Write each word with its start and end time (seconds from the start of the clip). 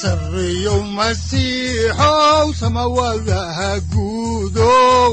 sareyow 0.00 0.80
masiixow 0.96 2.46
samawadaha 2.60 3.70
guudow 3.90 5.12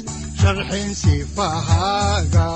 sharxin 0.41 0.89
sifahaaga 1.01 2.49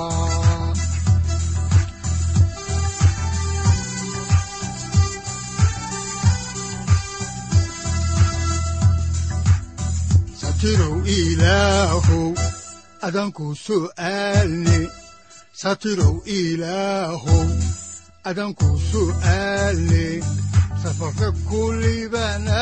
satirow 10.40 10.96
ilaahow 11.18 12.28
adanku 13.06 13.46
su'aalne 13.66 14.78
satirow 15.62 16.14
ilaahow 16.38 17.46
adanku 18.30 18.68
su'aalne 18.90 20.06
safarka 20.82 21.28
kulibana 21.48 22.60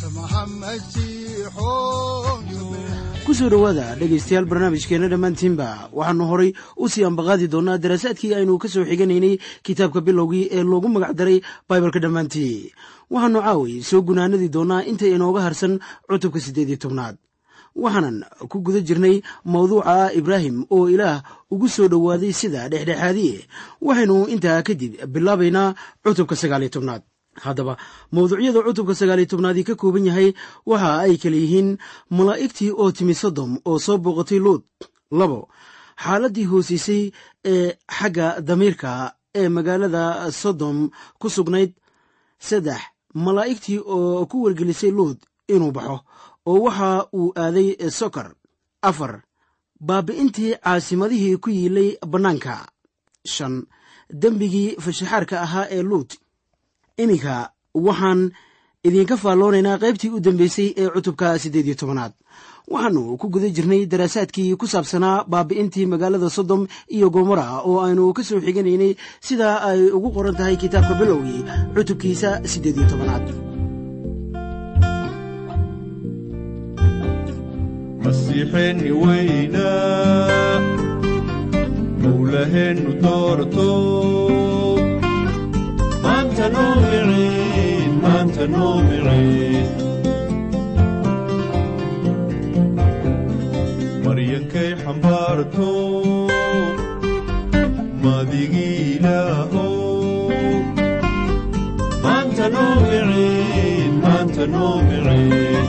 samaha 0.00 0.42
masiixoon 0.60 2.46
ku 3.30 3.34
soo 3.38 3.46
dhowaada 3.46 3.94
dhegaystayaal 3.94 4.42
barnaamijkeenna 4.50 5.06
dhammaantiinba. 5.06 5.94
Waxaannu 5.94 6.24
horay 6.30 6.50
u 6.82 6.88
sii 6.90 7.04
ambaqaadi 7.06 7.46
doonnaa 7.46 7.78
daraasaadkii 7.78 8.34
aynu 8.34 8.58
ka 8.58 8.66
soo 8.68 8.82
xiganaynay 8.82 9.38
kitaabka 9.62 10.00
bilowgii 10.02 10.50
ee 10.50 10.62
loogu 10.66 10.88
magac 10.90 11.14
daray 11.14 11.38
baibalka 11.68 12.02
dhammaantii. 12.02 12.74
Waxaannu 13.10 13.38
caaway 13.46 13.74
soo 13.86 14.02
gunaanadi 14.02 14.48
doonnaa 14.50 14.82
inta 14.90 15.06
inooga 15.06 15.40
harsan 15.46 15.78
cutubka 16.10 16.40
siddeed 16.42 16.68
iyo 16.74 16.76
tobnaad. 16.82 17.16
Waxaanan 17.78 18.26
ku 18.50 18.56
guda 18.66 18.80
jirnay 18.82 19.22
mawduuca 19.46 20.10
ibraahim 20.10 20.66
oo 20.74 20.90
ilaah 20.90 21.22
ugu 21.54 21.68
soo 21.70 21.86
dhowaaday 21.86 22.32
sida 22.34 22.66
dhexdhexaadiye 22.68 23.46
waxaynu 23.78 24.26
intaa 24.26 24.58
kadib 24.66 24.98
bilaabaynaa 25.06 25.74
cutubka 26.02 26.34
sagaaliyo 26.34 26.70
tobnaad 26.74 27.02
haddaba 27.44 27.74
mawduucyada 28.12 28.60
cutubka 28.66 28.94
sagaaliyo 29.00 29.28
tobnaadii 29.30 29.64
ka 29.68 29.74
kooban 29.80 30.06
yahay 30.08 30.28
waxa 30.70 30.90
ay 31.04 31.14
kala 31.22 31.36
yihiin 31.42 31.70
malaa'igtii 32.16 32.70
oo 32.82 32.90
timi 32.96 33.14
sodom 33.22 33.50
oo 33.68 33.78
soo 33.84 33.98
booqatay 34.04 34.38
luud 34.46 34.62
labo 35.18 35.40
xaaladdii 36.04 36.46
hoosiisay 36.50 37.02
ee 37.52 37.66
xagga 37.98 38.26
damiirka 38.48 38.90
ee 39.40 39.48
magaalada 39.56 40.04
sodom 40.42 40.78
ku 41.20 41.26
sugnayd. 41.36 41.72
Saddex 42.48 42.80
malaa'igtii 43.24 43.78
oo 43.96 44.26
ku 44.30 44.36
wargelisay 44.44 44.90
luud 44.98 45.18
inuu 45.54 45.72
baxo 45.76 45.96
oo 46.50 46.58
waxa 46.66 46.90
uu 47.18 47.32
aaday 47.42 47.68
sokor 47.98 48.28
afar 48.88 49.12
baabi'intii 49.88 50.52
caasimadihii 50.64 51.36
ku 51.42 51.48
yiilay 51.50 51.90
bannaanka. 52.12 52.54
Shan 53.34 53.54
dembigii 54.22 54.76
fashaxaarka 54.84 55.36
ahaa 55.46 55.66
ee 55.76 55.82
luud 55.90 56.10
iminka 57.04 57.34
waxaan 57.86 58.20
idinka 58.88 59.16
faalloonaynaa 59.22 59.80
qaybtii 59.82 60.10
u 60.16 60.20
dambeysay 60.26 60.68
ee 60.80 60.88
cutubka 60.94 61.26
siddeed 61.42 61.66
iyo 61.68 61.76
tobanaad. 61.82 62.12
Waxaannu 62.72 63.02
ku 63.20 63.26
guda 63.34 63.48
jirnay 63.56 63.82
daraasaadkii 63.92 64.56
ku 64.60 64.66
saabsanaa 64.72 65.24
baabi'intii 65.32 65.86
magaalada 65.92 66.28
sodom 66.36 66.62
iyo 66.96 67.06
gomora 67.14 67.46
oo 67.68 67.78
aynu 67.86 68.12
ka 68.16 68.22
soo 68.28 68.40
xiganaynay 68.46 68.92
sida 69.26 69.48
ay 69.70 69.80
ugu 69.96 70.08
qoran 70.16 70.36
tahay 70.38 70.56
kitaabka 70.62 70.94
bilowgii 71.00 71.42
cutubkiisa 71.74 72.30
siddeed 72.52 72.76
iyo 72.78 72.86
tobanaad 72.92 73.26
maryankay 94.04 94.70
xambaarto 94.82 95.68
madigii 98.02 98.76
ilaahow 98.94 99.76
maanta 102.04 102.46
noo 102.54 102.74
miciin 102.84 103.92
maanta 104.04 104.44
noo 104.54 104.74
miciin 104.88 105.66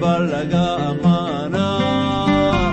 walba 0.00 0.12
laga 0.32 0.64
ammaanaa 0.88 2.72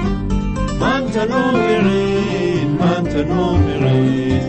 maanta 0.82 1.24
noo 1.32 1.50
miciin 1.58 2.70
maanta 2.80 3.22
noo 3.32 3.54
miciin 3.66 4.46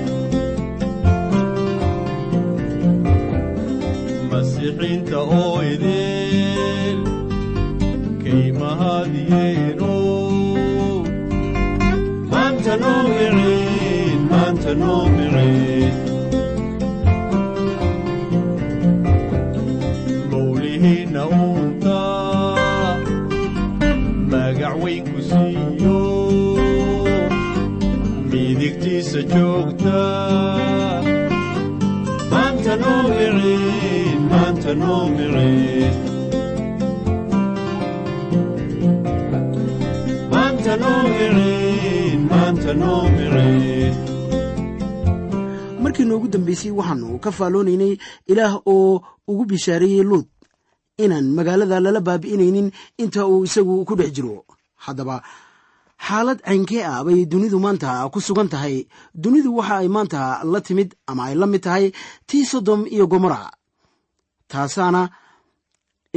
masiixiinta 4.31 5.19
oo 5.39 5.57
idin 5.73 6.99
kaymahaadiyeeno 8.23 9.93
maanta 12.33 12.73
noo 12.83 13.01
miciin 13.17 14.21
noo 14.83 15.03
micin 15.17 15.78
midigtiisa 29.09 29.23
joogta. 29.35 29.99
Maanta 32.31 32.77
noo 32.77 33.03
micin 33.09 34.21
maanta 34.31 34.75
noo 34.75 35.09
micin 35.17 35.95
maanta 40.31 40.77
noo 40.77 41.03
dambaysay 46.33 46.71
waxaannu 46.79 47.19
ka 47.25 47.31
faalloonaynay 47.33 47.93
ilaah 48.31 48.55
oo 48.67 49.03
ugu 49.29 49.45
bishaareeyey 49.45 50.03
luud 50.05 50.27
inaan 50.99 51.27
magaalada 51.37 51.81
lala 51.81 52.01
baabi'inaynin 52.01 52.71
inta 52.99 53.27
uu 53.27 53.45
isagu 53.45 53.85
ku 53.85 53.97
dhex 53.97 54.13
jiro. 54.13 54.45
Haddaba 54.85 55.23
xaalad 56.07 56.39
caynkee 56.47 56.83
ah 56.93 57.03
bay 57.07 57.21
dunidu 57.33 57.59
maanta 57.65 57.91
ku 58.13 58.19
sugan 58.27 58.49
tahay. 58.53 58.77
Dunidu 59.23 59.51
waxa 59.59 59.77
ay 59.83 59.89
maanta 59.97 60.21
la 60.53 60.61
timid 60.67 60.91
ama 61.11 61.23
ay 61.29 61.35
la 61.41 61.47
mid 61.53 61.63
tahay 61.67 61.85
tii 62.29 62.45
sodom 62.51 62.81
iyo 62.95 63.07
gomora 63.13 63.41
taasaana 64.51 65.03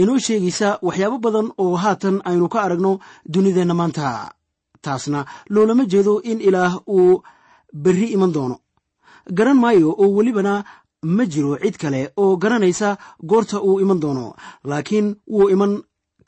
inoo 0.01 0.17
sheegaysa 0.25 0.69
waxyaabo 0.87 1.17
badan 1.25 1.47
oo 1.63 1.75
haatan 1.83 2.15
aynu 2.29 2.47
ka 2.53 2.59
aragno 2.65 2.91
dunideenna 3.33 3.73
maanta. 3.81 4.07
Taasna 4.85 5.19
loolama 5.53 5.83
jeedo 5.91 6.13
in 6.31 6.39
ilaah 6.47 6.73
uu 6.95 7.21
berri 7.83 8.07
iman 8.15 8.31
doono. 8.35 8.55
Garan 9.37 9.59
maayo 9.63 9.89
oo 10.01 10.07
welibana 10.17 10.53
ma 11.15 11.23
jiro 11.31 11.53
cid 11.63 11.75
kale 11.81 12.01
oo 12.21 12.33
garanaysa 12.41 12.89
goorta 13.29 13.57
uu 13.67 13.79
iman 13.83 13.99
doono 14.03 14.25
laakiin 14.69 15.07
wuu 15.33 15.49
iman 15.53 15.73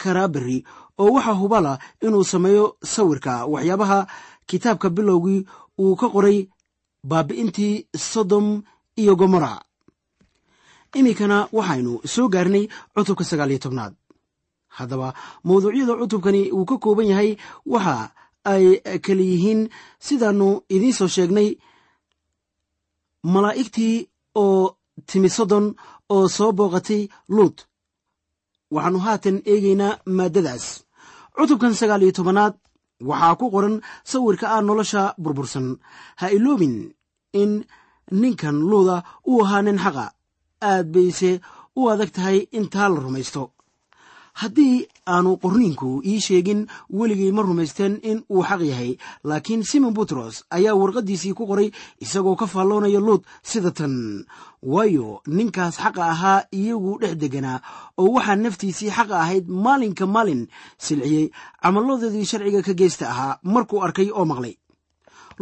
karaa 0.02 0.28
berri 0.34 0.58
oo 1.02 1.12
waxaa 1.16 1.38
hubala 1.42 1.72
inuu 2.06 2.24
sameeyo 2.32 2.66
sawirka. 2.94 3.34
Waxyaabaha 3.54 4.00
kitaabka 4.50 4.88
bilowgii 4.96 5.46
uu 5.84 5.96
ka 6.02 6.08
qoray 6.14 6.40
baabi'intii 7.10 7.74
sodom 8.12 8.48
iyo 9.02 9.14
gomora 9.20 9.52
iminkana 10.98 11.38
waxaynu 11.58 11.94
soo 12.14 12.28
gaarnay 12.34 12.66
cutubka 12.94 13.24
sagaal 13.30 13.52
iyo 13.52 13.60
tobnaad. 13.64 13.94
Haddaba 14.78 15.08
mawduucyada 15.46 15.94
cutubkani 16.02 16.42
uu 16.58 16.66
ka 16.70 16.76
kooban 16.84 17.08
yahay 17.12 17.32
waxa 17.74 17.96
ay 18.54 18.66
kala 19.06 19.22
yihiin 19.32 19.62
sidaannu 20.06 20.50
idiin 20.76 20.94
soo 21.00 21.08
sheegnay 21.16 21.50
malaa'igtii 23.34 23.96
oo 24.44 24.76
timi 25.10 25.30
sodon 25.38 25.66
oo 26.16 26.26
soo 26.36 26.52
booqatay 26.58 27.02
luut 27.36 27.58
waxaannu 28.76 29.00
haatan 29.06 29.38
eegaynaa 29.52 30.00
maaddadaas 30.18 30.66
cutubkan 31.36 31.74
sagaal 31.80 32.04
iyo 32.06 32.14
tobanaad 32.18 32.54
waxaa 33.10 33.36
ku 33.40 33.46
qoran 33.54 33.76
sawirka 34.12 34.46
ah 34.56 34.62
nolosha 34.68 35.02
burbursan. 35.24 35.68
Ha 36.20 36.26
iloobin 36.38 36.76
in 37.42 37.52
ninkan 38.22 38.58
luuda 38.70 38.96
uu 39.32 39.42
ahaa 39.46 39.62
nin 39.66 39.80
xaqa. 39.84 40.06
Aad 40.70 40.88
bayse 40.96 41.32
u 41.80 41.82
adag 41.92 42.12
tahay 42.16 42.38
in 42.58 42.66
taa 42.74 42.88
la 42.94 43.00
rumaysto 43.06 43.44
haddii 44.42 44.88
aanu 45.14 45.32
qorniinku 45.44 45.90
ii 46.12 46.20
sheegin 46.28 46.62
weligay 47.00 47.32
ma 47.32 47.42
rumaysteen 47.48 47.94
in 48.12 48.20
uu 48.34 48.44
xaq 48.50 48.62
yahay 48.72 48.92
laakiin 49.30 49.64
simon 49.72 49.94
butros 49.98 50.36
ayaa 50.58 50.76
warqaddiisii 50.82 51.34
ku 51.38 51.44
qoray 51.52 51.70
isagoo 52.06 52.36
ka 52.42 52.48
faalloonaya 52.54 53.00
luud 53.08 53.22
sida 53.52 53.72
tan 53.72 53.94
waayo 54.74 55.22
ninkaas 55.38 55.76
xaqa 55.84 56.04
ahaa 56.14 56.40
iyagu 56.60 56.92
dhex 57.02 57.16
deganaa 57.22 57.60
oo 58.02 58.10
waxaa 58.16 58.36
naftiisii 58.44 58.92
xaqa 58.98 59.16
ahayd 59.24 59.46
maalinka 59.66 60.06
maalin 60.16 60.42
silciyey 60.86 61.26
camalladoodii 61.64 62.26
sharciga 62.32 62.62
ka 62.68 62.74
geysta 62.80 63.06
ahaa 63.14 63.38
markuu 63.54 63.80
arkay 63.86 64.10
oo 64.12 64.26
maqlay. 64.32 64.56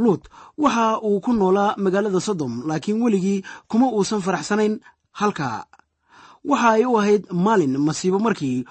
Luut 0.01 0.23
waxa 0.63 0.99
uu 1.07 1.19
ku 1.25 1.31
noolaa 1.33 1.75
magaalada 1.83 2.19
sodom 2.27 2.53
laakiin 2.67 3.01
weligii 3.03 3.43
kuma 3.69 3.87
uusan 3.91 4.21
faraxsanayn 4.25 4.73
halkaa 5.19 5.65
waxa 6.49 6.69
ay 6.75 6.83
u 6.85 6.97
ahayd 6.99 7.23
maalin 7.45 7.75
masiibo 7.87 8.19
markii 8.25 8.65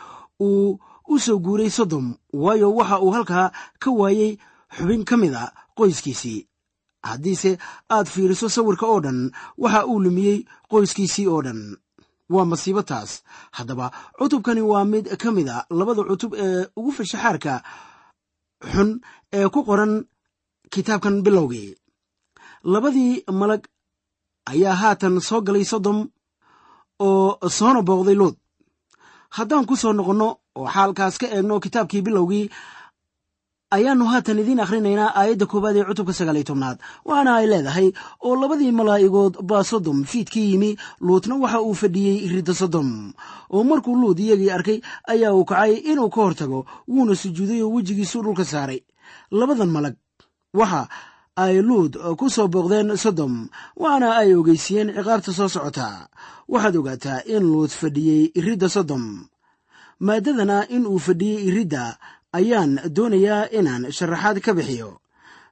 uu 0.47 0.79
u 1.13 1.19
soo 1.25 1.39
guuray 1.45 1.71
sodom 1.71 2.07
waayo 2.43 2.69
waxa 2.79 2.97
uu 3.05 3.11
halkaa 3.17 3.47
ka 3.83 3.91
waayey 4.01 4.33
xubin 4.77 5.03
ka 5.09 5.17
mid 5.17 5.35
a 5.35 5.53
qoyskiisii. 5.77 6.41
Haddiise 7.09 7.51
aad 7.95 8.07
fiiriso 8.13 8.47
sawirka 8.49 8.87
oo 8.93 9.01
dhan 9.05 9.21
waxa 9.63 9.81
uu 9.91 9.99
lumiyey 10.05 10.39
qoyskiisii 10.71 11.27
oo 11.33 11.43
dhan. 11.47 11.61
Waa 12.35 12.45
masiibo 12.51 12.83
taas. 12.91 13.11
Haddaba 13.57 13.87
cutubkani 14.19 14.63
waa 14.71 14.85
mid 14.93 15.07
ka 15.23 15.29
mid 15.37 15.49
a 15.49 15.67
labada 15.79 16.03
cutub 16.09 16.33
ee 16.45 16.67
ugu 16.79 16.91
fashaxaarka 16.97 17.53
xun 18.73 18.91
ee 19.37 19.49
ku 19.55 19.61
qoran 19.69 19.93
kitaabkan 20.73 21.17
bilowgii. 21.25 21.71
Labadii 22.73 23.25
malag 23.41 23.63
ayaa 24.53 24.75
haatan 24.83 25.15
soo 25.29 25.41
galay 25.47 25.65
sodom 25.73 25.99
oo 27.09 27.49
soona 27.59 27.81
booqday 27.89 28.15
luud 28.21 28.37
haddaan 29.37 29.67
ku 29.69 29.75
soo 29.83 29.93
noqonno 29.99 30.29
oo 30.59 30.67
xaalkaas 30.75 31.15
ka 31.21 31.27
eegno 31.37 31.61
kitaabkii 31.65 32.03
bilowgii 32.07 32.47
ayaannu 33.77 34.05
haatan 34.13 34.39
idiin 34.43 34.61
akhrinaynaa 34.65 35.11
aayadda 35.21 35.47
koowaad 35.51 35.77
ee 35.79 35.85
cutubka 35.89 36.13
sagaaliyo 36.19 36.45
tobnaad. 36.51 36.79
Waxaana 37.07 37.33
ay 37.39 37.47
leedahay 37.53 37.89
oo 38.27 38.35
labadii 38.41 38.73
malaa'igood 38.79 39.35
baa 39.51 39.63
sodom 39.71 39.99
fiidkii 40.11 40.47
yimi 40.53 40.71
luutna 41.07 41.35
waxa 41.43 41.61
uu 41.63 41.75
fadhiyey 41.83 42.17
ridda 42.35 42.55
sodom. 42.61 42.89
Oo 43.55 43.63
markuu 43.71 43.95
luud 44.03 44.19
iyagii 44.19 44.51
arkay 44.57 44.79
ayaa 45.13 45.33
uu 45.39 45.45
kacay 45.51 45.73
inuu 45.91 46.11
ka 46.15 46.21
hortago 46.25 46.67
wuuna 46.89 47.15
sujuuday 47.23 47.63
oo 47.63 47.71
wejigiisuu 47.75 48.23
dhulka 48.25 48.45
saaray. 48.45 48.81
Labadan 49.31 49.71
malag 49.71 49.95
waxa 50.55 50.89
ay 51.45 51.57
luud 51.69 51.93
ku 52.19 52.27
soo 52.35 52.49
booqdeen 52.55 52.89
sodom 53.05 53.35
waxaana 53.83 54.09
ay 54.21 54.31
ogeysiiyeen 54.39 54.89
ciqaabta 54.97 55.31
soo 55.39 55.49
socota. 55.55 55.89
Waxaad 56.53 56.75
ogaataa 56.81 57.21
in 57.35 57.45
luud 57.53 57.71
fadhiyey 57.81 58.23
iridda 58.39 58.69
sodom. 58.77 59.05
Maaddadana 60.07 60.59
in 60.77 60.85
uu 60.93 60.99
fadhiyey 61.07 61.41
iridda 61.49 61.85
ayaan 62.39 62.73
doonayaa 62.97 63.45
inaan 63.59 63.83
sharaxaad 63.97 64.39
ka 64.45 64.53
bixiyo 64.59 64.91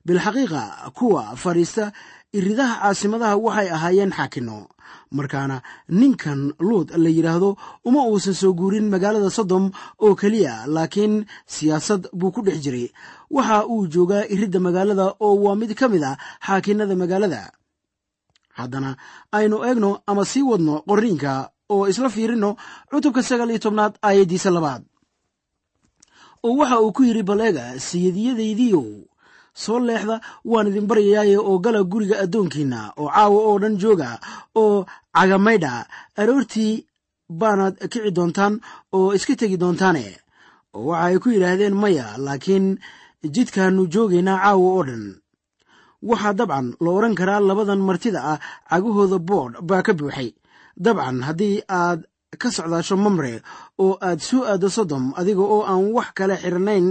bilxaqiiqa 0.08 0.62
kuwa 0.98 1.22
fadhiista 1.42 1.84
iridaha 2.38 2.74
caasimadaha 2.82 3.34
waxay 3.46 3.68
ahaayeen 3.76 4.12
xaakinno 4.18 4.58
markaana 5.18 5.56
ninkan 6.00 6.40
luud 6.66 6.88
la 7.02 7.10
yidhaahdo 7.16 7.50
uma 7.88 8.00
uusan 8.10 8.34
soo 8.40 8.52
guurin 8.58 8.86
magaalada 8.92 9.30
sodom 9.38 9.64
oo 10.04 10.12
keliya 10.20 10.54
laakiin 10.74 11.14
siyaasad 11.54 12.02
buu 12.18 12.32
ku 12.34 12.40
dhex 12.46 12.58
jiray. 12.64 12.86
Waxa 13.36 13.56
uu 13.72 13.86
joogaa 13.92 14.24
iridda 14.34 14.60
magaalada 14.66 15.06
oo 15.26 15.34
waa 15.44 15.56
mid 15.60 15.72
ka 15.80 15.86
mid 15.92 16.02
a 16.04 16.12
xaakinnada 16.46 16.94
magaalada. 17.02 17.42
Haddana 18.58 18.90
aynu 19.36 19.56
eegno 19.68 19.90
ama 20.10 20.24
sii 20.30 20.42
wadno 20.50 20.74
qorriinka 20.88 21.32
oo 21.74 21.84
isla 21.90 22.08
fiirinno 22.14 22.50
cutubka 22.90 23.20
sagaal 23.28 23.50
iyo 23.52 23.58
tobnaad 23.64 23.94
aayaddiisa 24.08 24.50
labaad. 24.56 24.82
Oo 26.46 26.54
waxa 26.60 26.76
uu 26.84 26.92
ku 26.96 27.02
yidhi 27.08 27.22
bal 27.28 27.40
eega 27.46 27.64
sayidiyadaydiiow 27.88 28.86
soo 29.62 29.78
leexda 29.88 30.16
waan 30.50 30.66
idin 30.70 30.86
baryayaaye 30.90 31.36
oo 31.48 31.56
gala 31.64 31.80
guriga 31.92 32.16
addoonkiinna 32.24 32.80
oo 33.00 33.08
caawa 33.14 33.38
oo 33.48 33.56
dhan 33.62 33.74
jooga 33.82 34.08
oo 34.62 34.76
cagamaydha 35.16 35.72
aroortii 36.20 36.74
baanaad 37.40 37.74
kici 37.92 38.10
doontaan 38.16 38.54
oo 38.96 39.08
iska 39.16 39.34
tegi 39.40 39.56
doontaane. 39.62 40.04
Oo 40.76 40.84
waxa 40.90 41.04
ay 41.06 41.16
ku 41.22 41.28
yidhaahdeen 41.34 41.76
maya 41.82 42.06
laakiin 42.24 42.66
jidkaannu 43.34 43.82
joogaynaa 43.94 44.38
caawa 44.44 44.68
oo 44.76 44.82
dhan. 44.88 45.04
Waxaa 46.08 46.32
dabcan 46.38 46.66
la 46.82 46.90
odhan 46.96 47.14
karaa 47.18 47.40
labadan 47.48 47.82
martida 47.88 48.20
ah 48.32 48.38
cagahooda 48.70 49.18
boodh 49.28 49.54
baa 49.68 49.82
ka 49.86 49.92
buuxay. 49.98 50.28
Dabcan 50.84 51.18
haddii 51.26 51.56
aad 51.80 52.00
ka 52.40 52.48
socdaasho 52.56 52.96
mamre 53.04 53.32
oo 53.84 53.92
aad 54.08 54.20
soo 54.28 54.42
aaddo 54.50 54.68
sodom 54.76 55.04
adiga 55.20 55.42
oo 55.54 55.60
aan 55.70 55.84
wax 55.96 56.08
kale 56.18 56.34
xirnayn 56.42 56.86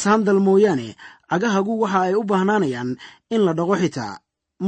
saandal 0.00 0.40
mooyaane 0.46 0.88
cagahagu 1.30 1.80
waxa 1.82 2.00
ay 2.06 2.14
u 2.14 2.22
baahnaanayaan 2.30 2.90
in 3.34 3.40
la 3.46 3.52
dhaqo 3.58 3.74
xitaa 3.82 4.18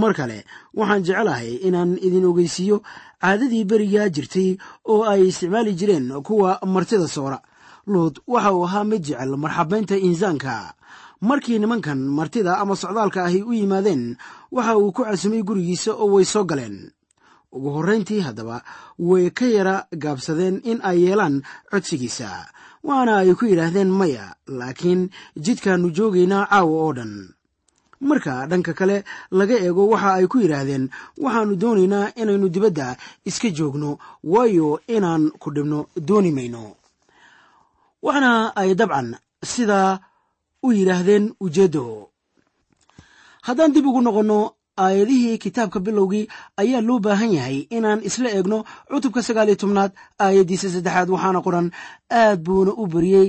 mar 0.01 0.13
kale 0.19 0.39
waxaan 0.79 1.03
jecelahay 1.07 1.51
inaan 1.67 1.97
idin 2.07 2.25
ogeysiiyo 2.31 2.77
caadadii 3.23 3.65
berigaa 3.71 4.09
jirtay 4.15 4.51
oo 4.93 5.03
ay 5.13 5.29
isticmaali 5.31 5.73
jireen 5.79 6.07
kuwa 6.27 6.59
martida 6.67 7.09
soora. 7.09 7.39
Luud 7.89 8.21
waxa 8.27 8.53
uu 8.53 8.65
ahaa 8.69 8.85
mid 8.85 9.03
jecel 9.07 9.33
marxabaynta 9.37 9.97
insaanka. 9.97 10.75
Markii 11.21 11.59
nimankan 11.59 11.99
martida 12.19 12.59
ama 12.63 12.77
socdaalka 12.77 13.25
ahi 13.25 13.43
u 13.43 13.53
yimaadeen 13.53 14.17
waxa 14.53 14.77
uu 14.79 14.93
ku 14.93 15.03
casumay 15.05 15.43
gurigiisa 15.43 15.93
oo 15.97 16.07
way 16.15 16.25
soo 16.25 16.45
galeen. 16.45 16.93
Ugu 17.53 17.71
horrayntii 17.77 18.21
haddaba 18.21 18.61
way 18.99 19.31
ka 19.31 19.47
yara 19.49 19.87
gaabsadeen 20.03 20.61
in 20.71 20.79
ay 20.85 20.99
yeelaan 21.09 21.41
codsigiisa 21.71 22.29
waana 22.85 23.19
ay 23.23 23.35
ku 23.35 23.45
yidhaahdeen 23.51 23.91
maya 23.91 24.35
laakiin 24.47 25.11
jidkaannu 25.45 25.91
joogaynaa 25.97 26.47
caawa 26.51 26.77
oo 26.85 26.93
dhan. 26.93 27.13
Marka 28.01 28.47
dhanka 28.51 28.73
kale 28.79 29.05
laga 29.31 29.57
eego 29.59 29.89
waxa 29.93 30.11
ay 30.19 30.27
ku 30.31 30.39
yidhaahdeen 30.43 30.85
waxaannu 31.23 31.55
doonaynaa 31.63 32.13
inaynu 32.21 32.49
dibadda 32.49 32.97
iska 33.29 33.49
joogno 33.51 33.99
waayo 34.25 34.81
inaan 34.87 35.31
ku 35.43 35.51
dhibno 35.55 35.87
dooni 36.09 36.31
mayno. 36.33 36.65
Waxna 38.03 38.31
ay 38.61 38.75
dabcan 38.79 39.09
sidaa 39.43 39.99
u 40.63 40.73
yidhaahdeen 40.73 41.35
ujeeddo 41.41 41.85
haddaan 43.47 43.73
dib 43.75 43.87
ugu 43.87 44.01
noqonno 44.03 44.39
aayadihii 44.85 45.39
kitaabka 45.45 45.79
bilowgii 45.87 46.25
ayaa 46.63 46.81
loo 46.89 46.99
baahan 47.07 47.33
yahay 47.39 47.59
inaan 47.77 48.01
isla 48.09 48.29
eegno 48.37 48.59
cutubka 48.91 49.21
sagaal 49.27 49.49
iyo 49.51 49.57
tobnaad 49.63 49.93
aayaddiisa 50.25 50.69
saddexaad 50.75 51.09
waxaana 51.15 51.41
qoran 51.47 51.67
aad 52.23 52.39
buuna 52.47 52.73
u 52.83 52.85
beriyey 52.93 53.29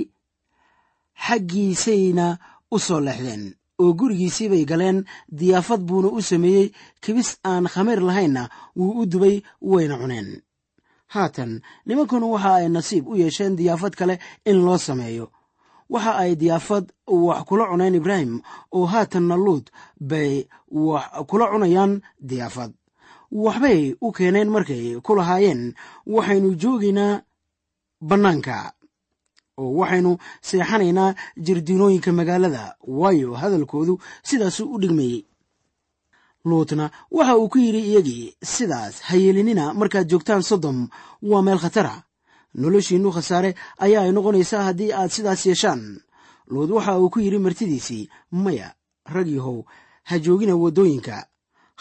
xaggiisayna 1.26 2.26
u 2.74 2.78
soo 2.86 3.00
leexdeen 3.06 3.42
oo 3.82 3.90
gurigiisii 3.98 4.48
bay 4.52 4.64
galeen 4.70 4.98
diyaafad 5.38 5.80
buuna 5.88 6.08
u 6.08 6.22
sameeyey 6.30 6.66
kibis 7.02 7.30
aan 7.50 7.64
khamiir 7.72 8.00
lahaynna 8.08 8.42
wuu 8.78 8.92
u 9.00 9.06
dubay 9.12 9.36
wayna 9.70 9.96
cuneen. 10.02 10.28
Haatan 11.14 11.52
nimankuna 11.86 12.26
waxa 12.34 12.50
ay 12.58 12.68
nasiib 12.76 13.04
u 13.08 13.14
yeesheen 13.20 13.56
diyaafad 13.58 13.94
kale 14.00 14.14
in 14.50 14.58
loo 14.66 14.78
sameeyo 14.78 15.26
waxa 15.92 16.12
ay 16.22 16.32
diyaafad 16.40 16.84
wax 17.26 17.40
kula 17.48 17.64
cuneen 17.70 17.94
ibraahim 18.00 18.32
oo 18.76 18.86
haatanna 18.92 19.36
luud 19.44 19.64
bay 20.10 20.32
wax 20.70 21.04
kula 21.30 21.46
cunayaan 21.52 21.92
diyaafad. 22.28 22.72
Waxbay 23.44 23.80
u 24.00 24.12
keeneen 24.16 24.48
markay 24.54 24.84
ku 25.06 25.12
lahaayeen 25.18 25.62
waxaynu 26.14 26.48
joogaynaa 26.62 27.22
bannaanka 28.08 28.56
oo 29.60 29.70
waxaynu 29.80 30.12
seexanaynaa 30.48 31.10
jirdiinooyinka 31.44 32.10
magaalada 32.18 32.64
waayo 33.00 33.28
hadalkoodu 33.40 33.94
sidaasuu 34.28 34.66
u 34.74 34.78
dhigmayey 34.82 35.18
luutna 36.44 36.84
waxa 37.16 37.34
uu 37.38 37.48
ku 37.52 37.58
yidhi 37.64 37.82
iyagii 37.90 38.24
sidaas 38.54 38.94
ha 39.06 39.14
yeelinina 39.22 39.64
markaad 39.80 40.06
joogtaan 40.10 40.42
sodom 40.50 40.78
waa 41.30 41.42
meel 41.46 41.58
khatara 41.64 41.94
noloshiinnu 42.54 43.10
khasaare 43.14 43.50
ayaa 43.84 44.02
ay 44.06 44.12
noqonaysaa 44.12 44.62
haddii 44.68 44.92
aad 44.92 45.10
sidaas 45.10 45.46
yeeshaan. 45.46 45.82
Luud 46.52 46.70
waxa 46.70 46.98
uu 46.98 47.10
ku 47.10 47.18
yidhi 47.20 47.38
martidiisii 47.38 48.08
maya 48.32 48.74
rag 49.14 49.28
yahow 49.28 49.58
ha 50.08 50.14
joogina 50.18 50.54
waddooyinka. 50.56 51.26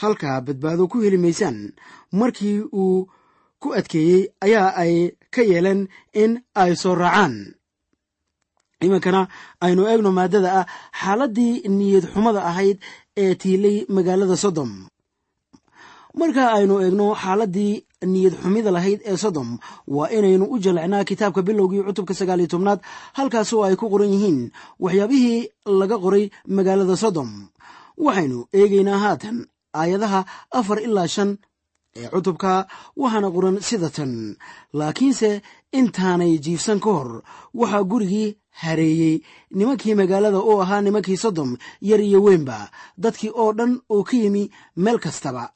Halkaa 0.01 0.41
badbaado 0.41 0.87
ku 0.87 1.01
heli 1.03 1.17
maysaan 1.17 1.73
markii 2.11 2.59
uu 2.81 3.07
ku 3.61 3.67
adkeeyey 3.79 4.21
ayaa 4.45 4.69
ay 4.83 4.93
ka 5.33 5.41
yeeleen 5.41 5.81
in 6.13 6.31
ay 6.55 6.75
soo 6.81 6.95
raacaan. 6.95 7.35
Iminkana 8.85 9.27
aynu 9.65 9.83
eegno 9.91 10.11
maaddada 10.17 10.49
ah 10.59 10.65
xaaladdii 11.01 11.53
niyad 11.77 12.05
xumada 12.13 12.41
ahayd 12.49 12.77
ee 13.23 13.35
tiilay 13.41 13.77
magaalada 13.95 14.37
sodom. 14.43 14.71
Marka 16.19 16.43
aynu 16.57 16.75
eegno 16.83 17.05
xaaladdii 17.21 17.73
niyad 18.05 18.35
xumida 18.41 18.71
lahayd 18.71 19.01
ee 19.05 19.17
sodom. 19.17 19.57
Waa 19.87 20.07
inaynu 20.09 20.45
u 20.45 20.59
jallecnaa 20.59 21.03
kitaabka 21.03 21.41
bilowgii 21.41 21.83
cutubka 21.83 22.13
sagaal 22.13 22.39
iyo 22.39 22.47
tobnaad 22.47 22.79
halkaasoo 23.13 23.63
ay 23.67 23.75
ku 23.75 23.89
qoran 23.89 24.13
yihiin 24.13 24.51
waxyaabihii 24.79 25.49
laga 25.65 25.97
qoray 25.99 26.29
magaalada 26.47 26.95
sodom. 26.95 27.29
Waxaynu 27.97 28.47
eegaynaa 28.53 28.97
haatan 29.03 29.37
aayadaha 29.75 30.25
afar 30.51 30.79
ilaa 30.79 31.07
shan 31.07 31.37
ee 31.99 32.07
cutubka 32.13 32.67
waxaana 32.95 33.27
qoran 33.35 33.57
sida 33.67 33.89
tan 33.89 34.35
laakiinse 34.73 35.41
intaanay 35.79 36.39
jiifsan 36.39 36.79
ka 36.79 36.89
hor 36.95 37.11
waxaa 37.53 37.83
gurigii 37.91 38.29
hareeyey 38.61 39.15
nimankii 39.57 39.95
magaalada 39.99 40.39
oo 40.39 40.61
ahaa 40.63 40.81
nimankii 40.81 41.17
sodom 41.23 41.57
yar 41.89 41.99
iyo 42.01 42.19
weynba 42.23 42.71
dadkii 43.03 43.31
oo 43.41 43.51
dhan 43.57 43.71
oo 43.93 44.03
ka 44.07 44.15
yimi 44.21 44.43
meel 44.83 44.99
kastaba 44.99 45.51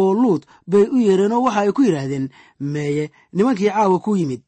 oo 0.00 0.10
luud 0.22 0.42
bay 0.70 0.84
u 0.94 0.96
yeereenoo 1.06 1.42
waxa 1.46 1.60
ay 1.62 1.72
ku 1.76 1.82
yidhaahdeen 1.86 2.26
meeye 2.72 3.04
nimankii 3.36 3.70
caawa 3.74 3.98
ku 4.04 4.10
yimid 4.20 4.42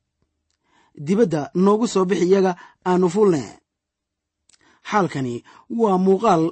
dibadda 1.07 1.41
noogu 1.65 1.87
soo 1.93 2.05
bixi 2.09 2.27
iyaga 2.31 2.53
aanu 2.91 3.07
fulne 3.15 3.43
xaalkani 4.91 5.35
waa 5.81 5.99
muuqaal 6.07 6.43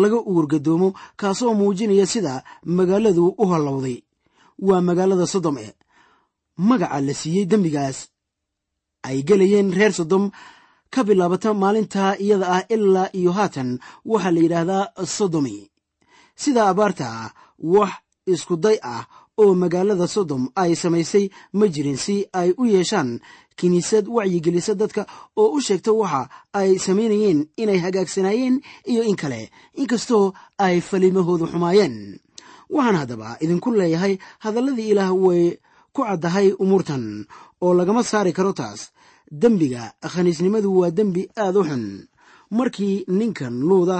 laga 0.00 0.18
uurgadoomo 0.32 0.88
kaasoo 1.20 1.52
muujinaya 1.58 2.06
sida 2.12 2.34
magaaladu 2.76 3.24
u 3.42 3.44
hallowday 3.52 3.96
waa 4.66 4.80
magaalada 4.88 5.26
sodom 5.34 5.56
e 5.58 5.68
magaca 6.68 6.98
la 7.06 7.14
siiyey 7.20 7.46
dembigaas. 7.50 7.98
Ay 9.08 9.18
gelayeen 9.28 9.68
reer 9.78 9.92
sodom 9.98 10.24
ka 10.92 11.00
bilaabata 11.08 11.50
maalintaa 11.62 12.12
iyada 12.24 12.46
ah 12.56 12.62
ilaa 12.74 13.08
iyo 13.18 13.30
haatan 13.38 13.70
waxaa 14.10 14.30
la 14.34 14.40
yidhaahdaa 14.44 14.84
sodomi. 15.16 15.56
Sida 16.42 16.62
abaarta 16.72 17.08
wax 17.74 17.92
iskuday 18.36 18.78
ah 18.82 19.06
oo 19.38 19.54
magaalada 19.54 20.06
sodom 20.14 20.42
ay 20.62 20.74
samaysay 20.82 21.24
ma 21.58 21.66
jirin 21.74 21.96
si 22.04 22.16
ay 22.40 22.50
u 22.58 22.64
yeeshaan 22.66 23.20
kiniisad 23.58 24.04
wacyigelisa 24.16 24.74
dadka 24.74 25.02
oo 25.40 25.48
u 25.56 25.60
sheegta 25.66 25.92
waxa 25.92 26.22
ay 26.52 26.70
samaynayeen 26.86 27.40
inay 27.62 27.78
hagaagsanaayeen 27.84 28.56
iyo 28.90 29.02
in 29.10 29.16
kale 29.16 29.50
inkastoo 29.80 30.32
ay 30.58 30.80
falimahoodu 30.80 31.46
xumaayeen. 31.52 31.96
Waxaan 32.74 32.96
haddaba 33.00 33.28
idinku 33.44 33.70
leeyahay 33.78 34.14
hadalladii 34.44 34.90
ilaah 34.92 35.12
way 35.24 35.42
ku 35.94 36.02
caddahay 36.08 36.48
umuurtan 36.62 37.04
oo 37.64 37.72
lagama 37.78 38.02
saari 38.02 38.32
karo 38.32 38.52
taas. 38.52 38.80
Dembiga 39.42 39.82
khaniisnimadu 40.12 40.70
waa 40.80 40.90
dembi 40.98 41.22
aad 41.42 41.56
u 41.56 41.62
xun. 41.68 41.84
Markii 42.50 43.04
ninkan 43.18 43.54
luuda 43.68 43.98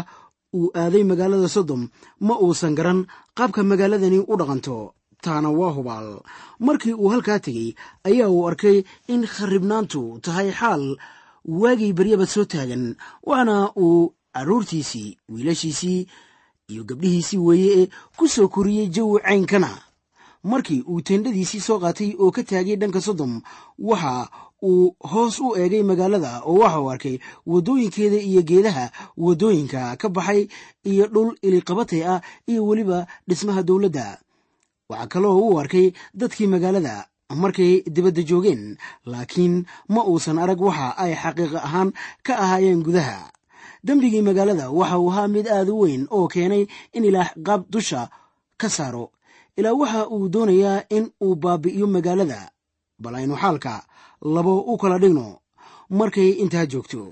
uu 0.56 0.66
aaday 0.82 1.04
magaalada 1.10 1.48
sodom 1.56 1.82
ma 2.26 2.34
uusan 2.44 2.74
garan 2.78 3.00
qaabka 3.36 3.60
magaaladani 3.70 4.18
u 4.32 4.34
dhaqanto. 4.40 4.76
Taana 5.24 5.50
waa 5.58 5.72
hubaal. 5.76 6.08
Markii 6.66 6.92
uu 7.02 7.08
halkaa 7.12 7.38
tegey 7.44 7.68
ayaa 8.08 8.28
uu 8.34 8.46
arkay 8.48 8.78
in 9.12 9.22
kharribnaantu 9.34 10.00
tahay 10.24 10.48
xaal. 10.58 10.84
Waagii 11.60 11.92
baryaba 11.98 12.26
soo 12.34 12.44
taagan 12.52 12.84
waxaana 13.28 13.56
uu 13.84 14.12
carruurtiisii 14.34 15.08
wiilashiisii 15.32 16.00
iyo 16.70 16.82
gabdhihiisii 16.88 17.38
weeye 17.46 17.70
ee 17.82 17.86
ku 18.16 18.24
soo 18.34 18.48
koriyey 18.54 18.86
jawi 18.94 19.20
caynkana. 19.26 19.70
Markii 20.50 20.80
uu 20.90 21.00
teendhadiisii 21.06 21.60
soo 21.66 21.78
qaatay 21.82 22.10
oo 22.22 22.30
ka 22.36 22.42
taagay 22.50 22.76
dhanka 22.80 23.00
sodom 23.06 23.32
waxa 23.88 24.28
uu 24.62 24.96
hoos 25.10 25.40
u 25.40 25.56
eegay 25.60 25.82
magaalada 25.82 26.42
oo 26.48 26.58
waxa 26.62 26.90
arkay 26.92 27.16
waddooyinkeeda 27.46 28.16
iyo 28.30 28.42
geedaha 28.42 28.84
waddooyinka 29.16 29.96
ka 30.00 30.08
baxay 30.08 30.48
iyo 30.84 31.04
dhul 31.12 31.30
iliqabatay 31.42 32.02
ah 32.12 32.20
iyo 32.50 32.66
weliba 32.66 33.06
dhismaha 33.28 33.62
dowladda. 33.62 34.18
Waxaa 34.88 35.06
kaloo 35.12 35.38
uu 35.48 35.58
arkay 35.60 35.92
dadkii 36.14 36.46
magaalada 36.46 37.06
markay 37.42 37.82
dibadda 37.94 38.22
joogeen 38.22 38.76
laakiin 39.04 39.64
ma 39.88 40.00
uusan 40.06 40.38
arag 40.38 40.60
waxa 40.60 40.96
ay 41.02 41.12
xaqiiqa 41.22 41.58
ahaan 41.66 41.90
ka 42.26 42.32
ahaayeen 42.38 42.82
gudaha. 42.86 43.30
Dembigii 43.86 44.22
magaalada 44.22 44.70
waxa 44.70 44.98
uu 44.98 45.10
ahaa 45.10 45.28
mid 45.28 45.46
aad 45.48 45.68
u 45.68 45.76
weyn 45.82 46.06
oo 46.10 46.28
keenay 46.32 46.66
in 46.96 47.04
ilaah 47.04 47.30
qaab 47.46 47.62
dusha 47.72 48.08
ka 48.60 48.68
saaro 48.76 49.10
ilaa 49.58 49.74
waxa 49.80 50.00
uu 50.14 50.28
doonayaa 50.28 50.86
in 50.96 51.10
uu 51.22 51.34
baabi'iyo 51.34 51.86
magaalada. 51.86 52.50
Bal 53.02 53.14
aynu 53.18 53.36
xaalka 53.36 53.74
labo 54.22 54.54
u 54.72 54.76
kala 54.76 54.98
dhigno. 54.98 55.38
Markay 55.90 56.30
intaa 56.42 56.66
joogto 56.66 57.02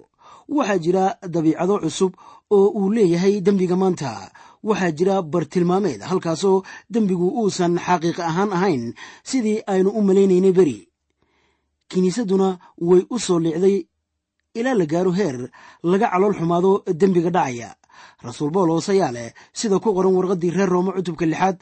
waxaa 0.49 0.78
jira 0.84 1.04
dabiicado 1.32 1.78
cusub 1.82 2.12
oo 2.50 2.68
uu 2.78 2.90
leeyahay 2.94 3.40
dembiga 3.40 3.76
maanta. 3.76 4.30
Waxaa 4.68 4.92
jira 4.99 5.23
bartilmaameed 5.23 6.00
halkaasoo 6.11 6.62
dembigu 6.92 7.28
uusan 7.40 7.75
xaqiiq 7.87 8.18
ahaan 8.20 8.52
ahayn. 8.56 8.84
Sidii 9.28 9.62
aynu 9.73 9.90
u 9.90 10.00
malaynaynay 10.02 10.52
beri. 10.58 10.78
Kiniisadduna 11.88 12.49
way 12.88 13.02
u 13.11 13.18
soo 13.18 13.38
liicday 13.44 13.76
ilaa 14.58 14.75
la 14.75 14.87
gaaro 14.92 15.12
heer 15.18 15.37
laga 15.90 16.08
calool 16.12 16.34
xumaado 16.38 16.82
dembiga 17.00 17.30
dhacaya. 17.30 17.70
Rasuul 18.25 18.50
bawlos 18.50 18.88
ayaa 18.88 19.12
leh 19.16 19.28
sida 19.52 19.78
ku 19.78 19.92
qoran 19.96 20.14
warqaddii 20.16 20.50
reer 20.56 20.68
roome 20.73 20.92
cutubka 20.96 21.26
lixaad 21.26 21.56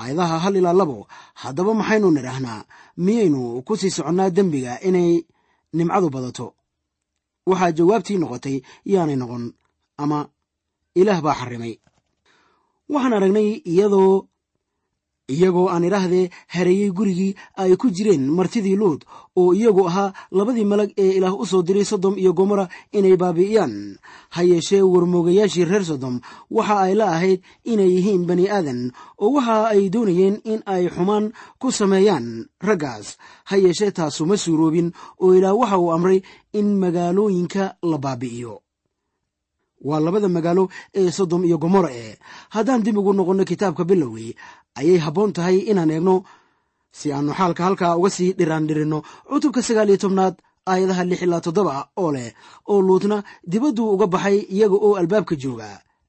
aayadaha 0.00 0.36
hal 0.44 0.54
ilaa 0.60 0.72
labo 0.80 0.98
haddaba 1.42 1.72
maxaynu 1.80 2.08
nidhaahnaa 2.16 2.60
miyaynu 3.04 3.40
ku 3.66 3.72
sii 3.80 3.90
soconnaa 3.96 4.30
dembiga 4.36 4.72
inay 4.88 5.10
nimcadu 5.76 6.08
badato? 6.14 6.46
Waxaa 7.50 7.72
jawaabtii 7.78 8.18
noqotay 8.22 8.56
yaanay 8.92 9.16
noqon 9.20 9.44
ama 10.02 10.18
ilaah 11.00 11.20
baa 11.24 11.34
xarrimay 11.40 11.74
waxaan 12.92 13.12
aragnay 13.18 13.48
iyadoo 13.72 14.12
iyagoo 15.28 15.66
aan 15.68 15.84
idhaahdee 15.84 16.30
hareeyey 16.54 16.90
gurigii 16.94 17.34
ay 17.58 17.74
ku 17.76 17.90
jireen 17.90 18.30
martidii 18.30 18.76
luud 18.78 19.02
oo 19.36 19.50
iyagu 19.54 19.86
ahaa 19.88 20.12
labadii 20.30 20.64
malag 20.64 20.90
ee 20.96 21.18
ilaah 21.18 21.34
u 21.34 21.46
soo 21.46 21.62
diray 21.66 21.84
sodom 21.84 22.14
iyo 22.18 22.32
gomora 22.32 22.68
inay 22.92 23.16
baabi'iyaan. 23.18 23.98
Ha 24.30 24.42
yeeshee 24.42 24.82
warmoogayaashii 24.82 25.64
reer 25.66 25.84
sodom 25.84 26.20
waxa 26.50 26.78
ay 26.86 26.94
la 26.94 27.06
ahayd 27.18 27.40
inay 27.64 27.90
yihiin 27.90 28.22
bani 28.26 28.46
aadan 28.50 28.92
oo 29.18 29.34
waxa 29.34 29.66
ay 29.74 29.90
doonayeen 29.90 30.40
in 30.44 30.62
ay 30.66 30.86
xumaan 30.94 31.32
ku 31.58 31.72
sameeyaan 31.74 32.46
raggaas. 32.62 33.18
Ha 33.50 33.56
yeeshee 33.58 33.90
taasu 33.90 34.26
ma 34.30 34.36
suuroobin 34.38 34.92
oo 35.18 35.34
ilaah 35.34 35.58
waxa 35.58 35.78
uu 35.78 35.90
amray 35.92 36.22
in 36.54 36.78
magaalooyinka 36.78 37.74
la 37.82 37.98
baabi'iyo. 37.98 38.62
Waa 39.86 40.00
labada 40.00 40.28
magaalo 40.28 40.68
ee 40.94 41.10
sodom 41.10 41.44
iyo 41.44 41.58
gomora 41.58 41.90
e 41.92 42.16
haddaan 42.54 42.82
dib 42.82 42.96
ugu 42.98 43.12
noqonno 43.12 43.44
kitaabka 43.44 43.84
bilowgii 43.84 44.32
ayay 44.78 44.98
habboon 45.04 45.32
tahay 45.36 45.56
inaan 45.70 45.90
eegno. 45.96 46.16
Si 46.98 47.06
aannu 47.12 47.32
xaalka 47.38 47.62
halkaa 47.66 47.96
uga 48.00 48.10
sii 48.16 48.32
dhiraandhirinno 48.38 48.98
cutubka 49.28 49.60
sagaal 49.66 49.88
iyo 49.90 49.98
tobnaad 50.02 50.34
aayadaha 50.70 51.02
lix 51.10 51.20
ilaa 51.26 51.40
toddoba 51.44 51.74
oo 52.02 52.10
leh 52.16 52.30
oo 52.70 52.80
luutna 52.86 53.16
dibadduu 53.50 53.92
uga 53.94 54.06
baxay 54.14 54.38
iyaga 54.54 54.76
oo 54.86 54.92
albaabka 55.00 55.34
jooga. 55.42 55.68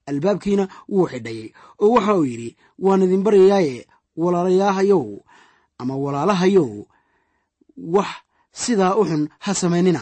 Albaabkiina 0.10 0.64
wuu 0.94 1.08
xidhay 1.12 1.40
oo 1.84 1.90
waxa 1.96 2.14
uu 2.20 2.26
yidhi 2.32 2.50
waan 2.84 3.02
idin 3.06 3.24
baryayaaye 3.26 3.76
walaalayahayow 4.22 5.06
ama 5.82 5.94
walaalahayow 6.04 6.70
wax 7.96 8.08
sidaa 8.62 8.96
u 8.96 9.04
xun 9.10 9.24
ha 9.44 9.52
samaynina. 9.62 10.02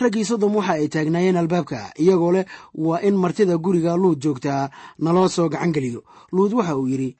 Raggii 0.00 0.24
sodom 0.24 0.56
waxa 0.56 0.72
ay 0.80 0.88
taagnaayeen 0.88 1.36
albaabka 1.36 1.92
iyagoo 2.02 2.32
leh 2.36 2.46
waa 2.84 3.00
in 3.08 3.16
martida 3.22 3.54
guriga 3.64 3.92
luud 4.02 4.18
joogtaa 4.24 4.70
naloo 5.04 5.28
soo 5.28 5.48
gacan 5.52 5.72
geliyo. 5.76 6.00
Luud 6.32 6.52
waxa 6.58 6.76
uu 6.80 6.88
yidhi 6.92 7.10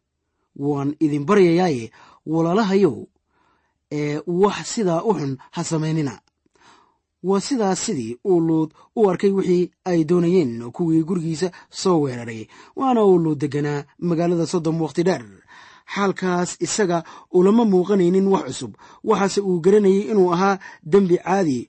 waan 0.57 0.95
idin 1.01 1.25
baryayaaye 1.29 1.91
walaalahayow 2.27 2.97
ee 3.93 4.21
wax 4.27 4.67
sidaa 4.75 5.03
u 5.03 5.13
xun 5.15 5.37
ha 5.51 5.65
samaynina. 5.65 6.21
Waa 7.23 7.41
sidaas 7.41 7.85
sidii 7.87 8.17
uu 8.25 8.41
luud 8.41 8.71
u 8.97 9.11
arkay 9.11 9.31
wixii 9.31 9.71
ay 9.85 10.05
doonayeen 10.05 10.71
kuwii 10.73 11.03
gurigiisa 11.05 11.51
soo 11.71 12.01
weeraray 12.01 12.47
waana 12.77 13.05
uu 13.05 13.19
luud 13.19 13.39
deganaa 13.39 13.85
magaalada 13.99 14.47
sodom 14.47 14.81
wakhti 14.83 15.03
dheer. 15.03 15.25
Xaalkaas 15.95 16.57
isaga 16.61 17.05
ulama 17.33 17.65
muuqanaynin 17.65 18.27
wax 18.33 18.45
cusub 18.47 18.73
waxaase 19.05 19.41
uu 19.41 19.61
garanayay 19.61 20.01
inuu 20.11 20.33
ahaa 20.35 20.59
dembi 20.93 21.17
caadi 21.19 21.69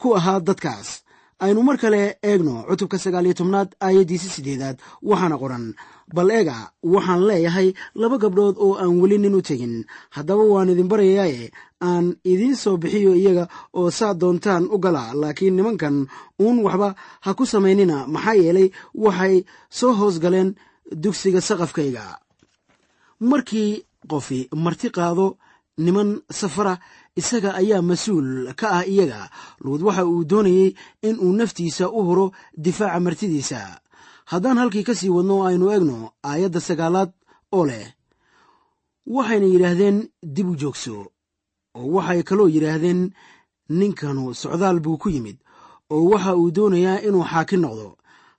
ku 0.00 0.16
ahaa 0.16 0.40
dadkaas 0.40 0.88
aynu 1.44 1.60
mar 1.68 1.76
kale 1.82 2.00
eegno 2.30 2.54
cutubka 2.68 2.96
sagaal 3.04 3.26
iyo 3.26 3.34
tobnaad 3.40 3.68
aayaddiisi 3.86 4.28
siddeedaad. 4.34 4.76
Waxaana 5.08 5.36
qoran 5.42 5.64
bal 6.16 6.28
eega 6.38 6.56
waxaan 6.94 7.22
leeyahay 7.28 7.68
laba 8.00 8.16
gabdhood 8.22 8.56
oo 8.64 8.72
aan 8.82 8.94
weli 9.02 9.18
nin 9.18 9.34
u 9.38 9.42
tegin. 9.48 9.74
Haddaba 10.16 10.42
waan 10.52 10.70
idin 10.72 10.88
baryayaaye 10.92 11.44
aan 11.88 12.06
idiin 12.32 12.56
soo 12.62 12.76
bixiyo 12.82 13.12
iyaga 13.20 13.44
oo 13.78 13.88
saa 13.98 14.14
doontaan 14.20 14.64
u 14.74 14.76
gala 14.84 15.02
laakiin 15.20 15.54
nimankan 15.56 15.96
uun 16.44 16.58
waxba 16.66 16.88
ha 17.24 17.30
ku 17.38 17.44
samaynina. 17.52 17.96
Maxaa 18.14 18.36
yeelay 18.42 18.68
waxay 19.04 19.34
soo 19.78 19.92
hoos 19.98 20.16
galeen 20.24 20.50
dugsiga 21.02 21.40
saqafkayga. 21.48 22.04
Markii 23.30 23.70
qofi 24.10 24.38
marti 24.64 24.88
qaado 24.96 25.26
niman 25.84 26.10
safara 26.40 26.74
isaga 27.20 27.50
ayaa 27.60 27.82
mas'uul 27.90 28.30
ka 28.60 28.66
ah 28.78 28.84
iyaga. 28.92 29.20
Luud 29.64 29.82
waxa 29.86 30.02
uu 30.12 30.24
doonayey 30.30 30.68
in 31.08 31.16
uu 31.24 31.32
naftiisa 31.38 31.84
u 31.98 32.00
huro 32.08 32.26
difaaca 32.64 33.00
martidiisa. 33.04 33.60
Haddaan 34.30 34.58
halkii 34.60 34.84
ka 34.88 34.94
sii 34.98 35.12
wadno 35.16 35.36
aynu 35.48 35.66
eegno 35.74 35.96
aayadda 36.30 36.60
sagaalaad 36.68 37.10
oo 37.56 37.64
leh 37.70 37.86
waxayna 39.14 39.46
yidhaahdeen 39.52 39.98
dib 40.34 40.48
u 40.52 40.54
joogso 40.60 40.94
oo 41.78 41.86
waxay 41.96 42.20
kaloo 42.28 42.48
yidhaahdeen 42.54 43.00
ninkanu 43.78 44.24
socdaal 44.42 44.78
buu 44.84 44.98
ku 45.02 45.08
yimid 45.14 45.38
oo 45.94 46.04
waxa 46.12 46.32
uu 46.40 46.50
doonayaa 46.56 47.02
inuu 47.06 47.24
xaakin 47.32 47.60
noqdo. 47.64 47.88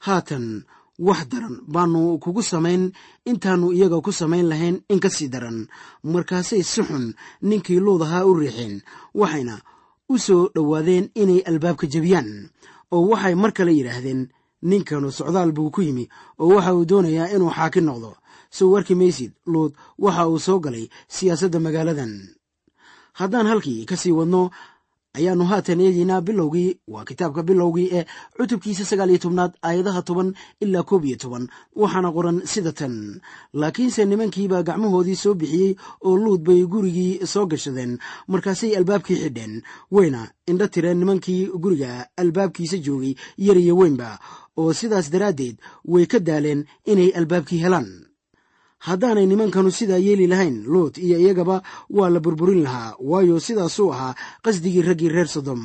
Haatan 0.06 0.46
wax 1.08 1.22
daran 1.31 1.55
baannu 1.74 2.01
kugu 2.24 2.41
samayn 2.51 2.84
intaannu 3.29 3.67
iyaga 3.77 3.98
ku 4.05 4.12
samayn 4.20 4.46
lahayn 4.51 4.77
in 4.93 5.00
ka 5.03 5.10
sii 5.15 5.29
daran. 5.34 5.58
Markaasay 6.13 6.63
si 6.72 6.81
xun 6.88 7.05
ninkii 7.48 7.79
luud 7.86 8.01
ahaa 8.05 8.25
u 8.29 8.34
riixeen 8.39 8.75
waxayna 9.20 9.55
u 10.10 10.15
soo 10.25 10.43
dhowaadeen 10.55 11.05
inay 11.22 11.41
albaabka 11.50 11.86
jebiyaan 11.93 12.29
oo 12.96 13.03
waxay 13.12 13.36
mar 13.41 13.51
kale 13.58 13.72
yidhaahdeen 13.77 14.22
ninkanu 14.70 15.10
socdaal 15.17 15.51
buu 15.55 15.70
ku 15.75 15.81
yimi 15.88 16.05
oo 16.41 16.50
waxa 16.55 16.72
uu 16.77 16.86
doonayaa 16.89 17.31
inuu 17.36 17.50
xaakin 17.58 17.86
noqdo. 17.89 18.12
Sow 18.55 18.70
warki 18.74 18.96
maysid 19.00 19.31
luud 19.51 19.72
waxa 20.03 20.24
uu 20.31 20.39
soo 20.46 20.60
galay 20.65 20.86
siyaasadda 21.15 21.60
magaaladan. 21.65 22.13
Haddaan 23.20 23.48
halkii 23.51 23.85
ka 23.90 23.96
sii 24.01 24.11
wadno 24.20 24.42
ayaannu 25.18 25.44
haatan 25.52 25.80
eegaynaa 25.84 26.22
bilowgii 26.28 26.80
waa 26.88 27.04
kitaabka 27.06 27.44
bilowgii 27.44 27.90
ee 27.98 28.06
cutubkiisa 28.38 28.86
sagaal 28.86 29.10
iyo 29.10 29.20
tobnaad 29.20 29.52
aayadaha 29.68 30.02
toban 30.02 30.34
ilaa 30.64 30.84
koob 30.84 31.06
iyo 31.06 31.18
toban. 31.18 31.48
Waxaana 31.76 32.12
qoran 32.16 32.38
sida 32.52 32.72
tan 32.72 33.20
laakiinse 33.54 34.06
nimankiibaa 34.06 34.64
gacmahoodii 34.64 35.16
soo 35.16 35.34
bixiyey 35.34 35.76
oo 36.08 36.16
luud 36.18 36.42
bay 36.48 36.64
gurigii 36.66 37.28
soo 37.28 37.46
gashadeen 37.46 37.98
markaasay 38.28 38.76
albaabkii 38.78 39.20
xidheen. 39.24 39.62
Wayna 39.92 40.32
indho 40.48 40.68
tireen 40.68 40.98
nimankii 41.00 41.48
guriga 41.64 42.08
albaabkiisa 42.18 42.78
joogay 42.78 43.14
yar 43.38 43.58
iyo 43.58 43.76
weynba 43.78 44.20
oo 44.58 44.74
sidaas 44.74 45.12
daraaddeed 45.12 45.58
way 45.86 46.06
ka 46.06 46.20
daaleen 46.20 46.64
inay 46.86 47.12
albaabkii 47.20 47.60
helaan 47.64 47.90
haddaanay 48.87 49.25
nimankanu 49.29 49.70
sidaa 49.79 50.01
yeeli 50.05 50.25
lahayn 50.31 50.57
luut 50.74 50.96
iyo 50.98 51.17
iyagaba 51.24 51.57
waa 51.98 52.09
la 52.13 52.20
burburin 52.25 52.61
lahaa 52.65 52.96
waayo 53.09 53.35
sidaasuu 53.48 53.89
ahaa 53.94 54.13
qasdigii 54.46 54.81
raggii 54.87 55.09
reer 55.15 55.27
sodom. 55.35 55.61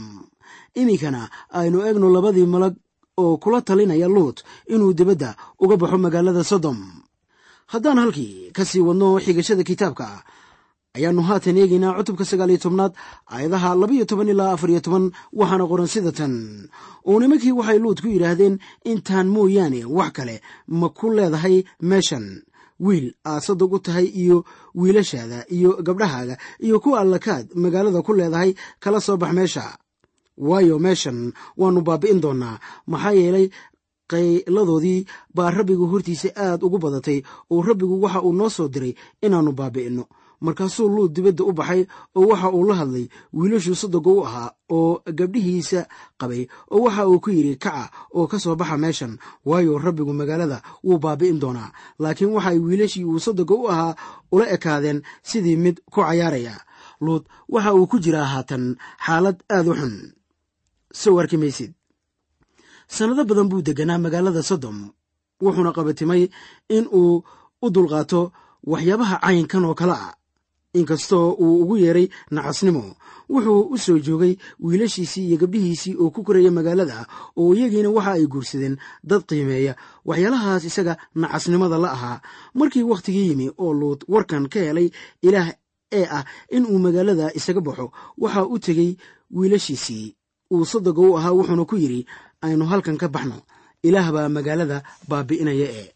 Iminkana 0.81 1.23
aynu 1.59 1.79
eegno 1.87 2.09
labadii 2.17 2.47
malag 2.55 2.75
oo 3.23 3.37
kula 3.43 3.61
talinaya 3.63 4.09
luut 4.09 4.39
inuu 4.73 4.93
dibadda 4.99 5.31
uga 5.63 5.77
baxo 5.81 5.99
magaalada 5.99 6.45
sodom. 6.45 6.79
Haddaan 7.73 7.99
halkii 8.03 8.51
ka 8.57 8.63
sii 8.65 8.81
wadno 8.89 9.09
xigashada 9.25 9.65
kitaabka 9.65 10.07
ayaannu 10.97 11.23
haatan 11.29 11.57
eegaynaa 11.61 11.97
cutubka 11.99 12.25
sagaal 12.31 12.51
iyo 12.53 12.59
tobnaad 12.65 12.93
aayadaha 13.33 13.75
labaiyo 13.81 14.05
toban 14.05 14.29
ilaa 14.33 14.53
afar 14.55 14.71
iyo 14.71 14.81
toban 14.87 15.05
waxaana 15.33 15.65
qoran 15.71 15.87
sida 15.95 16.13
tan. 16.19 16.35
Oo 17.09 17.17
nimankii 17.21 17.53
waxay 17.59 17.79
luut 17.83 17.99
ku 18.03 18.09
yidhaahdeen 18.13 18.55
intaan 18.85 19.29
mooyaane 19.35 19.81
wax 19.99 20.13
kale 20.17 20.37
ma 20.69 20.89
ku 20.99 21.07
leedahay 21.17 21.57
meeshan 21.81 22.25
wiil 22.81 23.07
aad 23.31 23.43
sadog 23.47 23.73
u 23.73 23.79
tahay 23.79 24.07
iyo 24.23 24.45
wiilashaada 24.75 25.39
iyo 25.57 25.71
gabdhahaaga 25.87 26.37
iyo 26.67 26.77
kuwa 26.81 27.01
allakaad 27.01 27.47
magaalada 27.63 28.03
ku 28.07 28.13
leedahay 28.19 28.51
kala 28.83 29.01
soo 29.01 29.17
bax 29.17 29.33
meesha. 29.39 29.65
Waayo 30.49 30.77
meeshan 30.79 31.33
waannu 31.57 31.81
baabi'in 31.89 32.21
doonnaa 32.25 32.61
maxaa 32.87 33.13
yeelay 33.21 33.47
qayladoodii 34.13 35.01
baa 35.37 35.51
rabbigu 35.51 35.87
hortiisa 35.93 36.29
aad 36.37 36.61
ugu 36.67 36.79
badatay 36.79 37.19
oo 37.53 37.63
rabbigu 37.69 37.97
waxa 38.05 38.21
uu 38.27 38.33
noo 38.39 38.51
soo 38.57 38.69
diray 38.75 38.93
inaannu 39.25 39.53
baabi'inno 39.61 40.05
markaasuu 40.45 40.89
luud 40.95 41.13
dibadda 41.15 41.45
u 41.45 41.53
baxay 41.53 41.83
oo 42.19 42.27
waxa 42.31 42.49
uu 42.57 42.65
la 42.69 42.75
hadlay 42.81 43.07
wiilashuu 43.37 43.75
sadoga 43.83 44.11
u 44.11 44.21
ahaa 44.27 44.51
oo 44.77 45.01
gabdhihiisa 45.19 45.81
qabay 46.21 46.43
oo 46.75 46.81
waxa 46.87 47.03
uu 47.09 47.21
ku 47.25 47.31
yidhi 47.37 47.55
kaca 47.65 47.85
oo 48.17 48.27
ka 48.31 48.37
soo 48.39 48.57
baxa 48.61 48.77
meeshan. 48.83 49.13
Waayo 49.49 49.79
rabbigu 49.79 50.13
magaalada 50.13 50.59
wuu 50.85 50.99
baabi'in 51.05 51.39
doonaa. 51.43 51.71
Laakiin 52.03 52.33
waxay 52.37 52.59
wiilashii 52.59 53.05
uu 53.05 53.19
sadoga 53.27 53.55
u 53.55 53.69
ahaa 53.73 53.95
ula 54.33 54.45
ekaadeen 54.57 55.03
sidii 55.23 55.57
mid 55.57 55.77
ku 55.93 56.01
cayaaraya. 56.05 56.55
Luud 57.01 57.25
waxa 57.49 57.75
uu 57.75 57.87
ku 57.91 57.97
jiraa 58.05 58.25
haatan 58.33 58.77
xaalad 59.07 59.39
aad 59.57 59.67
u 59.69 59.75
xun. 59.81 59.95
Sannado 62.89 63.25
badan 63.29 63.49
buu 63.51 63.63
deganaa 63.67 63.99
magaalada 64.05 64.43
sodom. 64.43 64.79
Wuxuuna 65.43 65.73
qabatimay 65.77 66.23
in 66.77 66.85
uu 67.01 67.23
u 67.63 67.67
dulqaato 67.75 68.21
waxyaabaha 68.71 69.17
caynkan 69.25 69.65
oo 69.69 69.75
kale 69.81 69.93
ah 69.93 70.15
inkastoo 70.79 71.27
uu 71.45 71.63
ugu 71.63 71.75
yeeray 71.83 72.07
nacasnimo 72.35 72.85
wuxuu 73.33 73.61
u 73.75 73.79
soo 73.85 73.99
joogay 74.07 74.35
wiilashiisii 74.65 75.25
iyo 75.29 75.37
gabdhihiisii 75.43 75.95
oo 76.03 76.11
ku 76.15 76.21
koraya 76.27 76.51
magaalada 76.59 76.99
oo 77.41 77.51
iyagiina 77.57 77.91
waxa 77.97 78.13
ay 78.17 78.27
guursadeen 78.33 78.77
dad 79.09 79.23
qiimeeya. 79.29 79.73
Waxyaalahaas 80.09 80.65
isaga 80.71 80.95
nacasnimada 81.21 81.79
la 81.85 81.91
ahaa. 81.97 82.19
Markii 82.59 82.83
wakhtigii 82.91 83.29
yimi 83.31 83.47
oo 83.59 83.73
luud 83.81 84.01
warkan 84.13 84.45
ka 84.53 84.59
helay 84.67 84.89
ilaah 85.27 85.49
ee 85.99 86.07
ah 86.19 86.25
in 86.57 86.65
uu 86.71 86.79
magaalada 86.85 87.27
isaga 87.39 87.61
baxo 87.67 87.87
waxa 88.23 88.41
u 88.47 88.59
tegey 88.65 88.91
wiilashiisii. 89.37 90.07
Uu 90.55 90.65
sadoga 90.71 91.03
u 91.03 91.17
ahaa 91.19 91.33
wuxuuna 91.37 91.65
ku 91.71 91.77
yidhi 91.83 92.07
aynu 92.45 92.65
halkan 92.71 92.97
ka 93.01 93.09
baxno. 93.15 93.39
Ilaah 93.83 94.09
baa 94.15 94.29
magaalada 94.37 94.79
baabi'inaya 95.11 95.67
ee. 95.81 95.89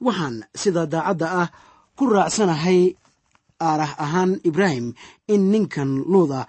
Waxaan 0.00 0.36
sida 0.60 0.82
daacadda 0.92 1.26
ah 1.42 1.48
ku 1.96 2.04
raacsanahay 2.14 2.80
aarah 3.68 3.92
ahaan 4.04 4.30
ibraahim 4.48 4.86
in 5.34 5.42
ninkan 5.52 5.90
luuda 6.12 6.40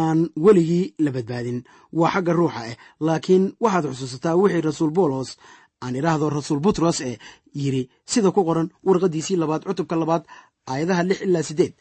aan 0.00 0.18
weligii 0.44 0.84
la 1.04 1.10
badbaadin. 1.16 1.58
Waa 1.98 2.10
xagga 2.14 2.32
ruuxa 2.38 2.60
ah 2.70 2.76
laakiin 3.06 3.44
waxaad 3.62 3.84
xusuusataa 3.92 4.34
wixii 4.40 4.60
rasuul 4.68 4.90
boolos 4.96 5.30
aan 5.84 5.94
idhaahdo 5.98 6.26
rasuul 6.36 6.60
butros 6.64 6.98
ee 7.08 7.16
yidhi 7.62 7.82
sida 8.12 8.30
ku 8.34 8.40
qoran 8.48 8.68
warqaddiisii 8.86 9.36
labaad 9.42 9.62
cutubka 9.68 9.94
labaad 10.02 10.22
aayadaha 10.70 11.02
lix 11.08 11.18
ilaa 11.26 11.42
siddeed 11.48 11.74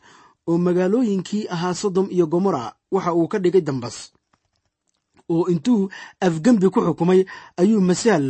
oo 0.49 0.57
magaalooyinkii 0.65 1.43
ahaa 1.55 1.73
sodom 1.81 2.07
iyo 2.15 2.25
gomora 2.33 2.63
waxa 2.95 3.11
uu 3.19 3.27
ka 3.31 3.37
dhigay 3.43 3.61
dambas. 3.67 3.97
Oo 5.33 5.45
intuu 5.53 5.81
afgembi 6.27 6.67
ku 6.73 6.79
xukumay 6.87 7.21
ayuu 7.61 7.81
masaal 7.89 8.27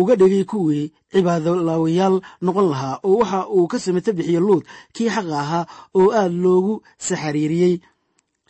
uga 0.00 0.14
dhigay 0.20 0.44
kuwii 0.50 0.92
cibaadolaawayaal 1.12 2.16
noqon 2.44 2.66
lahaa 2.72 2.96
oo 3.08 3.16
waxa 3.20 3.40
uu 3.56 3.66
ka 3.70 3.78
samata 3.84 4.12
bixiye 4.16 4.40
luud 4.46 4.64
kii 4.94 5.08
xaqa 5.14 5.36
ahaa 5.44 5.64
oo 5.98 6.08
aad 6.20 6.32
loogu 6.44 6.74
saxariiriyey. 7.06 7.74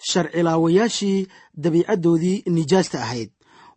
Sharcilaawayaashii 0.08 1.26
dabiicaddoodii 1.62 2.42
nijaasta 2.46 2.98
ahayd. 3.04 3.30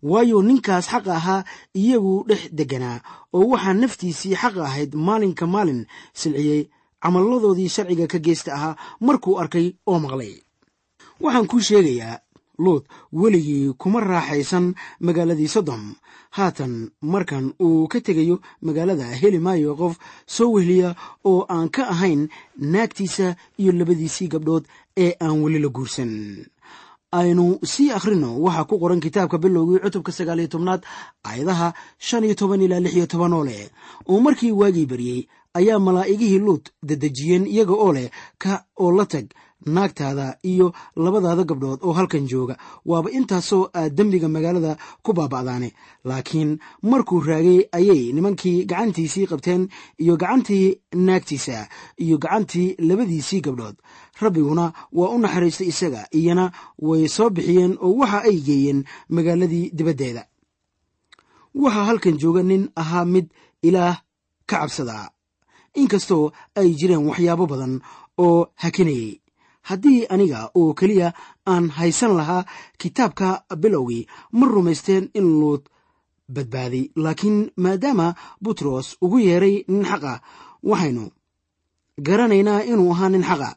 Waayo 0.03 0.41
ninkaas 0.41 0.85
xaqa 0.91 1.13
ahaa 1.19 1.43
iyagu 1.81 2.15
dhex 2.29 2.41
degganaa 2.57 2.97
oo 3.37 3.45
waxaa 3.53 3.73
naftiisii 3.81 4.35
xaqa 4.41 4.61
ahayd 4.69 4.91
maalinka 5.07 5.45
maalin 5.47 5.81
silciyey. 6.13 6.61
Camalladoodii 7.03 7.69
sharciga 7.75 8.07
ka 8.11 8.19
geesta 8.25 8.51
ahaa 8.57 8.75
markuu 9.05 9.39
arkay 9.41 9.67
oo 9.89 9.99
maqlay. 10.03 10.33
Waxaan 11.23 11.47
kuu 11.51 11.59
sheegayaa 11.67 12.19
luud 12.63 12.83
weligii 13.13 13.73
kuma 13.81 13.99
raaxaysan 14.11 14.65
magaaladii 15.05 15.47
sodom 15.55 15.83
haatan 16.31 16.91
markan 17.01 17.53
uu 17.61 17.87
ka 17.87 17.99
tegayo 18.01 18.39
magaalada 18.61 19.07
heli 19.21 19.39
maayo 19.39 19.75
qof 19.75 19.95
soo 20.25 20.51
wehliya 20.55 20.95
oo 21.25 21.45
aan 21.49 21.69
ka 21.69 21.83
ahayn 21.93 22.27
naagtiisa 22.59 23.35
iyo 23.57 23.71
labadiisii 23.71 24.27
gabdhood 24.27 24.65
ee 24.97 25.13
aan 25.21 25.41
weli 25.43 25.59
la 25.59 25.69
guursan. 25.69 26.11
Aynu 27.11 27.59
sii 27.63 27.91
akhrino 27.91 28.29
waxaa 28.43 28.67
ku 28.69 28.79
qoran 28.79 28.99
kitaabka 28.99 29.37
bilowgii 29.37 29.79
cutubka 29.83 30.11
sagaaliyo 30.11 30.47
tobnaad 30.47 30.81
aayadaha 31.23 31.73
shan 31.97 32.23
iyo 32.23 32.35
toban 32.35 32.61
ilaa 32.61 32.79
lix 32.83 32.93
iyo 32.95 33.07
toban 33.07 33.33
oo 33.33 33.43
leh. 33.47 33.69
Oo 34.09 34.19
markii 34.19 34.51
waagii 34.51 34.85
baryey 34.85 35.27
ayaa 35.53 35.79
malaa'igihii 35.79 36.39
luud 36.39 36.63
dedejiyeen 36.83 37.47
iyaga 37.47 37.73
oo 37.73 37.91
leh 37.93 38.09
ka 38.37 38.65
oo 38.83 38.91
la 38.91 39.05
tag 39.05 39.25
naagtaada 39.65 40.37
iyo 40.43 40.73
labadaada 40.95 41.43
gabdhood 41.43 41.79
oo 41.83 41.93
halkan 41.93 42.27
jooga. 42.27 42.57
Waaba 42.85 43.09
intaasoo 43.11 43.69
aad 43.73 43.95
dembiga 43.97 44.27
magaalada 44.29 44.77
ku 45.03 45.13
baaba'daane. 45.13 45.73
Laakiin 46.05 46.59
markuu 46.81 47.19
raagay 47.21 47.59
ayay 47.77 48.13
nimankii 48.13 48.65
gacantiisii 48.65 49.25
qabteen 49.27 49.67
iyo 49.99 50.17
gacantii 50.17 50.81
naagtiisa 50.95 51.67
iyo 51.97 52.17
gacantii 52.17 52.75
labadiisii 52.79 53.41
gabdhood. 53.41 53.75
Rabbiguna 54.21 54.73
waa 54.91 55.09
u 55.09 55.17
naxariistay 55.19 55.67
isaga 55.67 56.01
iyana 56.11 56.51
way 56.79 57.07
soo 57.07 57.29
bixiyeen 57.29 57.77
oo 57.81 57.93
waxa 58.01 58.19
ay 58.29 58.37
geeyeen 58.47 58.83
magaaladii 59.09 59.71
dibaddeeda. 59.77 60.23
Waxaa 61.55 61.85
halkan 61.89 62.17
jooga 62.21 62.43
nin 62.43 62.69
ahaa 62.75 63.05
mid 63.05 63.27
ilaah 63.67 63.97
ka 64.49 64.57
cabsada 64.61 65.11
inkastoo 65.81 66.31
ay 66.59 66.69
jireen 66.79 67.05
waxyaabo 67.09 67.45
badan 67.51 67.73
oo 68.25 68.47
hakinayay 68.61 69.19
haddii 69.69 69.99
aniga 70.13 70.39
oo 70.59 70.73
keliya 70.79 71.09
aan 71.53 71.65
haysan 71.77 72.13
lahaa 72.19 72.43
kitaabka 72.81 73.27
bilowgii 73.61 74.03
ma 74.37 74.45
rumaysteen 74.55 75.05
in 75.19 75.27
luud 75.39 75.63
badbaaday 76.35 76.83
laakiin 77.03 77.37
maadaama 77.63 78.07
butros 78.43 78.87
ugu 79.05 79.17
yeeray 79.27 79.55
nin 79.71 79.83
xaqa 79.91 80.13
waxaynu 80.69 81.05
garanaynaa 82.07 82.61
inuu 82.71 82.91
ahaa 82.93 83.09
nin 83.13 83.23
xaqa 83.29 83.49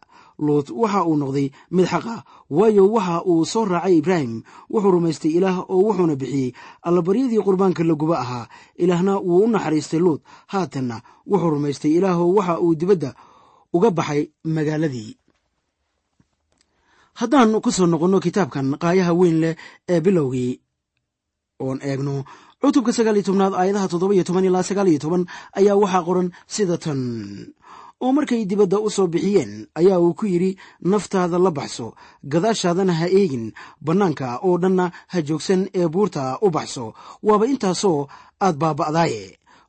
luud 0.47 0.67
waxa 0.83 1.01
uu 1.09 1.17
noqday 1.23 1.47
mid 1.77 1.87
xaqa 1.93 2.15
waayo 2.59 2.85
waxa 2.95 3.17
uu 3.31 3.45
soo 3.53 3.65
raacay 3.73 3.95
ibraahim. 4.01 4.35
Wuxuu 4.73 4.91
rumaystay 4.95 5.33
ilaah 5.39 5.57
oo 5.73 5.81
wuxuuna 5.89 6.15
bixiyey 6.21 6.51
allabaryadii 6.87 7.43
qurbaanka 7.47 7.83
laguba 7.91 8.17
ahaa. 8.25 8.47
Ilaahna 8.83 9.13
wuu 9.29 9.45
u 9.45 9.49
naxariistay 9.55 10.01
luud 10.05 10.21
haatanna 10.53 10.97
wuxuu 11.31 11.51
rumaystay 11.55 11.93
ilaahoo 11.99 12.31
waxa 12.39 12.55
uu 12.65 12.75
dibadda 12.81 13.11
uga 13.77 13.91
baxay 13.99 14.23
magaaladii 14.45 15.11
haddaan 17.21 17.51
ku 17.65 17.71
soo 17.77 17.87
noqonno 17.93 18.19
kitaabkan 18.25 18.67
qaayaha 18.83 19.13
weyn 19.21 19.37
leh 19.43 19.55
ee 19.93 20.01
bilowgii 20.05 20.53
oon 21.65 21.79
eegno 21.91 22.15
cutubka 22.61 22.93
sagaal 22.97 23.17
iyo 23.19 23.27
tobnaad 23.29 23.55
aayadaha 23.61 23.87
toddoba 23.93 24.15
iyo 24.17 24.25
toban 24.29 24.45
ilaa 24.49 24.65
sagaal 24.69 24.89
iyo 24.93 25.01
toban 25.05 25.23
ayaa 25.59 25.77
waxaa 25.83 26.07
qoran 26.09 26.29
sida 26.55 26.77
tan. 26.85 27.01
Oo 28.03 28.13
markay 28.17 28.43
dibadda 28.51 28.77
u 28.81 28.89
soo 28.97 29.07
bixiyeen 29.13 29.53
ayaa 29.81 29.99
uu 30.05 30.15
ku 30.19 30.25
yidhi 30.33 30.51
naftaada 30.91 31.37
la 31.45 31.51
baxso 31.59 31.87
gadaashaadana 32.33 32.93
ha 33.01 33.07
eegin 33.19 33.47
bannaanka 33.87 34.27
oo 34.47 34.57
dhanna 34.63 34.85
ha 35.13 35.19
joogsan 35.29 35.63
ee 35.81 35.89
buurta 35.95 36.23
u 36.41 36.49
baxso 36.57 36.85
waaba 37.27 37.45
intaasoo 37.53 38.01
aad 38.45 38.57
baaba'daaye. 38.63 39.25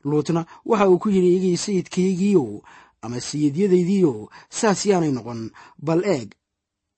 Luutna 0.10 0.42
waxa 0.70 0.86
uu 0.92 1.00
ku 1.04 1.08
yidhi 1.16 1.32
igii 1.38 1.58
sayidkaygiiyow 1.64 2.50
ama 3.04 3.18
sayidyadaydiiyow 3.28 4.18
saas 4.58 4.80
yaanay 4.90 5.12
noqon 5.18 5.42
bal 5.88 6.02
eeg 6.16 6.28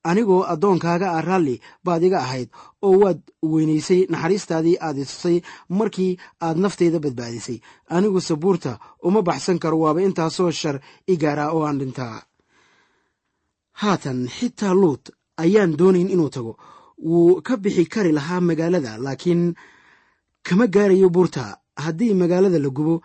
anigoo 0.09 0.41
addoonkaaga 0.53 1.07
ah 1.17 1.21
raalli 1.27 1.55
baad 1.85 2.03
iga 2.07 2.19
ahayd 2.25 2.49
oo 2.87 2.95
waad 3.03 3.19
weynaysay 3.51 4.01
naxariistaadii 4.13 4.77
aad 4.87 4.97
isay 5.03 5.37
markii 5.79 6.11
aad 6.45 6.57
naftayda 6.63 6.99
badbaadisay. 7.05 7.57
Anigu 7.95 8.19
sabuurta 8.27 8.71
uma 9.07 9.21
baxsan 9.27 9.57
karo 9.63 9.77
waaba 9.83 9.99
intaasoo 10.07 10.51
shar 10.61 10.77
i 11.11 11.15
gaaraa 11.23 11.49
oo 11.55 11.63
aan 11.67 11.79
dhintaa. 11.81 12.17
Haatan 13.81 14.19
xitaa 14.37 14.73
luut 14.81 15.03
ayaan 15.43 15.71
doonayn 15.79 16.09
inuu 16.13 16.29
tago. 16.35 16.53
Wuu 17.09 17.41
ka 17.47 17.53
bixi 17.63 17.85
kari 17.93 18.11
lahaa 18.17 18.41
magaalada 18.49 18.91
laakiin 19.05 19.43
kama 20.47 20.65
gaarayo 20.75 21.09
buurta. 21.15 21.57
Haddii 21.83 22.13
magaalada 22.21 22.59
la 22.59 22.69
gubo 22.77 22.95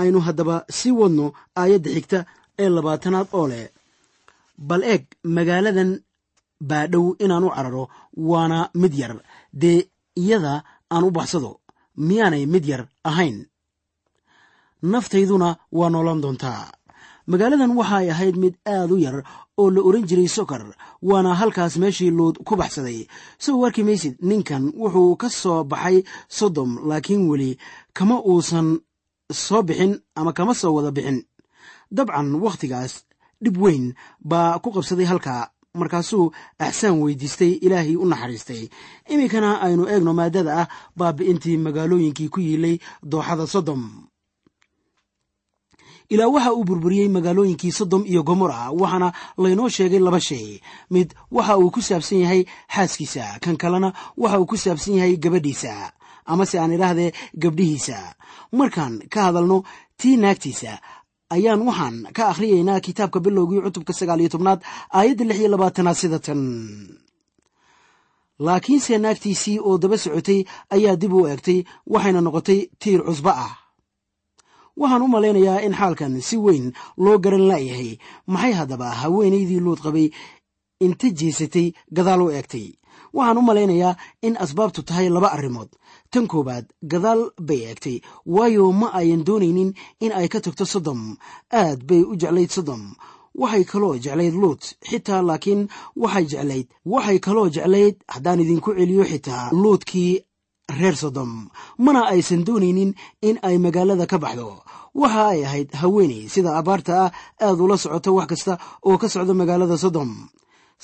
aynu 0.00 0.18
haddaba 0.26 0.56
sii 0.76 0.92
wadno 1.00 1.26
aayadda 1.60 1.90
xigta 1.96 2.18
ee 2.62 2.68
labaatanaad 2.76 3.28
oo 3.38 3.46
leh 3.52 3.66
bal 4.68 4.82
eeg 4.92 5.04
magaaladan 5.36 5.90
baa 6.68 6.86
dhow 6.92 7.06
inaan 7.24 7.44
u 7.48 7.50
cararo 7.56 7.84
waana 8.28 8.58
mid 8.80 8.94
yar. 9.00 9.12
Dee 9.60 9.78
iyada 10.22 10.54
aan 10.94 11.04
u 11.08 11.10
baxsado 11.16 11.50
miyaanay 12.06 12.44
mid 12.52 12.64
yar 12.70 12.82
ahayn? 13.10 13.36
Naftayduna 14.92 15.48
waa 15.78 15.90
noolan 15.92 16.20
doontaa. 16.22 16.64
Magaaladan 17.30 17.76
waxay 17.78 18.06
ahayd 18.12 18.36
mid 18.42 18.54
aad 18.74 18.90
u 18.90 18.96
yar 19.04 19.16
oo 19.60 19.68
la 19.74 19.80
oran 19.88 20.04
jiray 20.08 20.28
sokor 20.36 20.62
waana 21.08 21.30
halkaas 21.40 21.74
meeshii 21.82 22.10
luud 22.18 22.36
ku 22.46 22.54
baxsaday. 22.60 22.98
Soo 23.44 23.56
warki 23.62 23.82
maysid 23.88 24.14
ninkan 24.28 24.64
wuxuu 24.80 25.12
ka 25.20 25.28
soo 25.42 25.60
baxay 25.72 25.96
sodom 26.38 26.70
laakiin 26.88 27.22
weli 27.30 27.50
kama 27.96 28.16
uusan 28.30 28.68
soo 29.44 29.62
bixin 29.68 29.92
ama 30.18 30.32
kama 30.38 30.52
soo 30.60 30.72
wada 30.76 30.90
bixin. 30.96 31.18
Dabcan 31.96 32.28
wakhtigaas 32.44 32.92
dhib 33.44 33.56
weyn 33.62 33.84
baa 34.30 34.58
ku 34.62 34.68
qabsaday 34.76 35.06
halkaa 35.12 35.42
markaasuu 35.80 36.26
axsaan 36.66 36.96
weydiistay 37.02 37.52
ilaahii 37.66 37.96
u 37.96 38.04
naxariistay. 38.10 38.62
Iminkana 39.12 39.50
aynu 39.64 39.84
eegno 39.92 40.12
maadada 40.18 40.52
ah 40.62 40.68
baabi'intii 40.98 41.56
magaalooyinkii 41.66 42.28
ku 42.34 42.40
yiilay 42.46 42.76
dooxada 43.10 43.46
sodom. 43.54 43.82
Ilaa 46.12 46.28
waxa 46.34 46.52
uu 46.52 46.64
burburiyey 46.68 47.08
magaalooyinkii 47.08 47.72
sodom 47.78 48.02
iyo 48.06 48.22
gomora 48.28 48.60
waxaana 48.80 49.08
laynoo 49.42 49.68
sheegay 49.76 49.98
laba 50.06 50.20
shay. 50.28 50.60
Mid 50.92 51.08
waxa 51.36 51.54
uu 51.58 51.70
ku 51.74 51.80
saabsan 51.88 52.20
yahay 52.24 52.42
xaaskiisa 52.74 53.24
kan 53.42 53.56
kalena 53.62 53.88
waxa 54.22 54.38
uu 54.40 54.46
ku 54.50 54.56
saabsan 54.64 54.94
yahay 54.98 55.16
gabadhiisa 55.16 55.72
amase 56.32 56.56
aan 56.60 56.72
idhaahdee 56.76 57.10
gabdhihiisa. 57.42 57.96
Markaan 58.58 58.94
ka 59.12 59.20
hadalno 59.26 59.58
tii 60.00 60.16
naagtiisa 60.22 60.72
ayaan 61.34 61.60
waxaan 61.68 61.96
ka 62.16 62.22
akhriyaynaa 62.32 62.80
kitaabka 62.86 63.18
bilowgii 63.24 63.62
cutubka 63.66 63.92
sagaal 63.98 64.20
iyo 64.22 64.30
tobnaad 64.34 64.60
aayadda 64.98 65.24
lix 65.28 65.38
iyo 65.40 65.48
labaatanaad 65.54 65.96
sida 66.02 66.18
tan 66.26 66.40
laakiinse 68.46 68.94
naagtiisii 69.04 69.58
oo 69.68 69.74
daba 69.82 69.96
socotay 70.04 70.40
ayaa 70.74 70.96
dib 71.02 71.12
u 71.12 71.26
eegtay 71.30 71.58
waxayna 71.92 72.20
noqotay 72.26 72.60
tiir 72.80 73.00
cusbo 73.08 73.30
ah. 73.44 73.52
Waxaan 74.80 75.02
u 75.02 75.08
malaynayaa 75.14 75.60
in 75.66 75.74
xaalkan 75.80 76.12
si 76.28 76.36
weyn 76.44 76.66
loo 77.04 77.16
garan 77.24 77.44
laayahay 77.50 77.90
maxay 78.32 78.52
haddaba 78.58 78.88
haweenaydii 79.00 79.60
luud 79.64 79.80
qabay 79.84 80.06
inta 80.86 81.06
jeesatay 81.18 81.66
gadaal 81.96 82.22
u 82.22 82.28
eegtay. 82.36 82.66
Waxaan 83.16 83.38
u 83.38 83.42
malaynayaa 83.48 83.94
in 84.26 84.34
asbaabtu 84.44 84.80
tahay 84.88 85.06
laba 85.14 85.28
arrimood 85.36 85.68
tan 86.12 86.26
koowaad 86.32 86.66
gadaal 86.92 87.22
bay 87.48 87.60
eegtay 87.68 87.96
waayo 88.34 88.64
ma 88.80 88.88
ayan 89.00 89.22
doonaynin 89.28 89.70
in 90.04 90.12
ay 90.18 90.28
ka 90.32 90.38
tagto 90.44 90.64
sodom. 90.72 91.00
Aad 91.60 91.80
bay 91.88 92.02
u 92.10 92.12
jeclayd 92.20 92.50
sodom. 92.56 92.82
Waxay 93.40 93.64
kaloo 93.70 93.94
jeclayd 94.04 94.34
luut 94.42 94.62
xitaa 94.88 95.22
laakiin 95.28 95.62
waxay 96.02 96.24
jeclayd 96.32 96.66
waxay 96.92 97.18
kaloo 97.26 97.48
jeclayd 97.54 97.94
haddaan 98.12 98.40
idinku 98.44 98.70
celiyo 98.78 99.04
xitaa 99.10 99.44
luutkii 99.62 100.12
reer 100.78 100.96
sodom. 101.02 101.32
Mana 101.84 102.00
aysan 102.12 102.42
doonaynin 102.46 102.90
in 103.28 103.36
ay 103.48 103.56
magaalada 103.64 104.06
ka 104.12 104.18
baxdo. 104.24 104.48
Waxa 105.00 105.22
ay 105.32 105.40
ahayd 105.48 105.68
haweeney 105.80 106.22
sida 106.32 106.50
abaarta 106.60 106.92
ah 107.04 107.10
aad 107.46 107.58
ula 107.64 107.76
socoto 107.82 108.10
wax 108.18 108.26
kasta 108.30 108.52
oo 108.88 108.96
ka 109.00 109.08
socda 109.14 109.32
magaalada 109.40 109.76
sodom. 109.84 110.10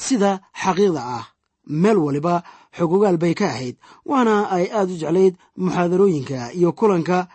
Sida 0.05 0.31
xaqiiqda 0.63 1.03
ah 1.19 1.25
meel 1.69 1.99
waliba 1.99 2.43
xogogaal 2.77 3.17
bay 3.23 3.35
ka 3.35 3.47
ahayd 3.53 3.77
waana 4.11 4.49
ay 4.57 4.67
aad 4.73 4.91
u 4.91 4.97
jeclayd 5.03 5.35
muxaadarooyinka 5.57 6.53
iyo 6.59 6.73
kulanka 6.73 7.29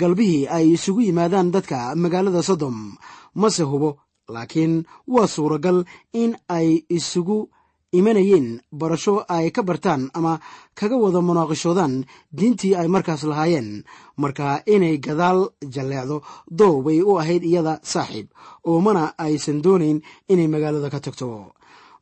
galbihii 0.00 0.46
ay 0.56 0.66
isugu 0.76 1.00
yimaadaan 1.06 1.50
dadka 1.54 1.94
magaalada 1.96 2.42
sodom. 2.42 2.96
Mase 3.34 3.62
hubo 3.62 3.98
laakiin 4.28 4.84
waa 5.08 5.26
suuragal 5.26 5.84
in 6.12 6.36
ay 6.48 6.84
isugu 6.88 7.48
imanayeen 7.92 8.60
barasho 8.72 9.24
ay 9.28 9.50
ka 9.52 9.62
bartaan 9.62 10.08
ama 10.16 10.40
kaga 10.78 10.96
wada 10.96 11.20
munaaqishoodaan 11.20 11.94
diintii 12.32 12.74
ay 12.80 12.88
markaas 12.88 13.22
lahaayeen. 13.30 13.84
Marka 14.16 14.62
inay 14.74 14.96
gadaal 15.06 15.50
jalleecdo 15.74 16.22
doow 16.58 16.76
bay 16.86 17.02
u 17.02 17.18
ahayd 17.20 17.44
iyada 17.44 17.80
saaxiib 17.92 18.28
oo 18.64 18.80
mana 18.80 19.12
aysan 19.18 19.60
doonayn 19.64 20.00
inay 20.32 20.48
magaalada 20.48 20.88
ka 20.94 21.00
tagto 21.04 21.52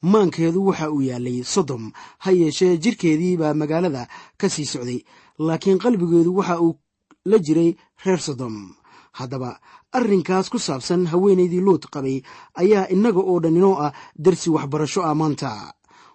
maankeedu 0.02 0.66
waxa 0.66 0.90
uu 0.90 1.02
yaalay 1.02 1.42
sodom. 1.44 1.92
Ha 2.18 2.30
yeeshee 2.32 2.76
jirkeedii 2.78 3.36
baa 3.36 3.54
magaalada 3.54 4.08
ka 4.38 4.48
sii 4.48 4.64
socday 4.64 5.00
laakiin 5.38 5.78
qalbigeedu 5.78 6.36
waxa 6.36 6.60
uu 6.60 6.76
la 7.24 7.38
jiray 7.38 7.76
reer 8.04 8.18
sodom. 8.20 8.74
Haddaba 9.12 9.60
arrinkaas 9.92 10.48
ku 10.50 10.58
saabsan 10.58 11.06
haweenaydii 11.06 11.60
luut 11.60 11.84
qabay 11.92 12.22
ayaa 12.54 12.88
innaga 12.94 13.20
oo 13.20 13.40
dhan 13.40 13.56
inoo 13.56 13.76
ah 13.86 13.92
darsi 14.18 14.50
waxbarasho 14.50 15.02
ah 15.02 15.14
maanta. 15.14 15.50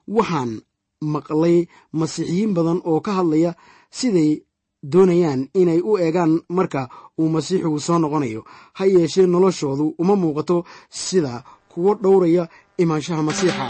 Waxaan 0.07 0.61
maqlay 1.01 1.67
masiixiyiin 1.93 2.53
badan 2.55 2.79
oo 2.89 2.99
ka 3.05 3.11
hadlaya 3.17 3.51
siday 3.91 4.41
doonayaan 4.91 5.49
inay 5.53 5.81
u 5.81 5.97
eegaan 5.97 6.33
marka 6.49 6.89
uu 7.19 7.29
masiixigu 7.29 7.79
soo 7.79 7.99
noqonayo. 7.99 8.41
Ha 8.77 8.85
yeeshee 8.85 9.27
noloshoodu 9.27 9.95
uma 10.01 10.15
muuqato 10.15 10.63
sida 10.89 11.43
kuwo 11.71 11.91
dhowraya 12.03 12.47
imaanshaha 12.83 13.23
masiixa 13.23 13.67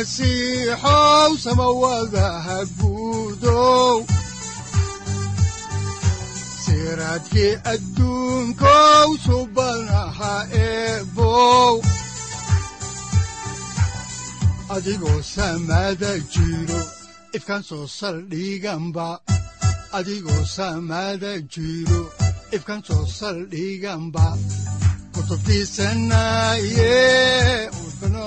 masiixow 0.00 1.30
samawadaha 1.44 2.58
guudow 2.80 4.00
siraadkii 6.64 7.52
adduunkow 7.72 9.08
subanaha 9.24 10.34
eebow 10.64 11.74
adigoo 14.76 15.20
samada 15.34 16.12
jiro 16.32 16.80
ifkaan 17.36 17.62
soo 17.68 17.84
saldhiganba 17.98 19.08
adigoo 19.98 20.44
saamaada 20.56 21.32
jiro 21.52 22.02
ifkan 22.56 22.80
soo 22.88 23.04
saldhiganba 23.18 24.26
saaciiday 25.76 27.89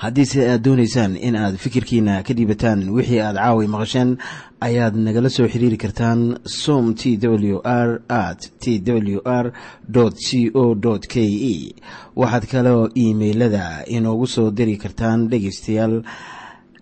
haddiise 0.00 0.40
aad 0.48 0.62
doonaysaan 0.64 1.12
in 1.28 1.34
aad 1.36 1.56
fikirkiina 1.60 2.22
ka 2.24 2.32
dhiibataan 2.36 2.88
wixii 2.96 3.18
aad 3.20 3.36
caawi 3.36 3.66
maqasheen 3.72 4.14
ayaad 4.66 4.94
nagala 4.96 5.28
soo 5.34 5.48
xiriiri 5.52 5.76
kartaan 5.82 6.20
som 6.44 6.94
t 6.94 7.18
w 7.20 7.60
r 7.64 8.00
at 8.08 8.40
t 8.62 8.80
w 8.80 9.20
r 9.24 9.52
c 10.26 10.48
o 10.54 10.64
k 11.12 11.20
e 11.52 11.74
waxaad 12.16 12.44
kaloo 12.52 12.88
iimailada 12.96 13.84
inoogu 13.96 14.26
soo 14.26 14.48
diri 14.50 14.80
kartaan 14.80 15.28
dhegaystayaal 15.28 15.94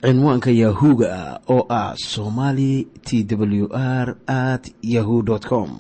cinwaanka 0.02 0.50
yahu-ga 0.54 1.40
oo 1.50 1.66
ah 1.68 1.98
somali 1.98 2.87
t 3.02 3.26
w 3.35 3.66
r 3.74 4.14
at 4.26 4.70
yahu 4.83 5.24
com. 5.50 5.70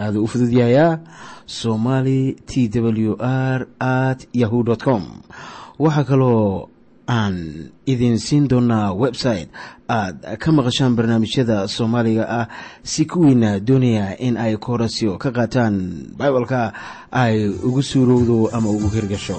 Aaduu 0.00 0.24
u 0.24 0.28
fududyahayaa 0.28 1.00
somali 1.46 2.32
t 2.46 2.68
w 2.80 3.12
r 3.20 3.68
at 3.78 4.24
yahu 4.32 4.64
com 4.80 5.20
waxaa 5.78 6.04
kaloo 6.04 6.68
aan 7.08 7.36
idin 7.86 8.18
siin 8.18 8.48
doonaa 8.48 8.94
website 8.94 9.48
aad 9.88 10.38
ka 10.38 10.48
maqashaan 10.52 10.94
barnaamijyada 10.96 11.68
soomaaliga 11.68 12.24
ah 12.28 12.46
si 12.82 13.04
kuwiina 13.04 13.60
doonaya 13.60 14.16
in 14.26 14.36
ay 14.36 14.56
koorasyo 14.56 15.18
ka 15.18 15.30
qaataan 15.36 15.74
bibalka 16.18 16.72
ay 17.10 17.48
ugu 17.48 17.82
suurowdo 17.82 18.48
ama 18.56 18.70
ugu 18.70 18.88
hirgasho 18.94 19.38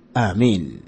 aamiin 0.15 0.83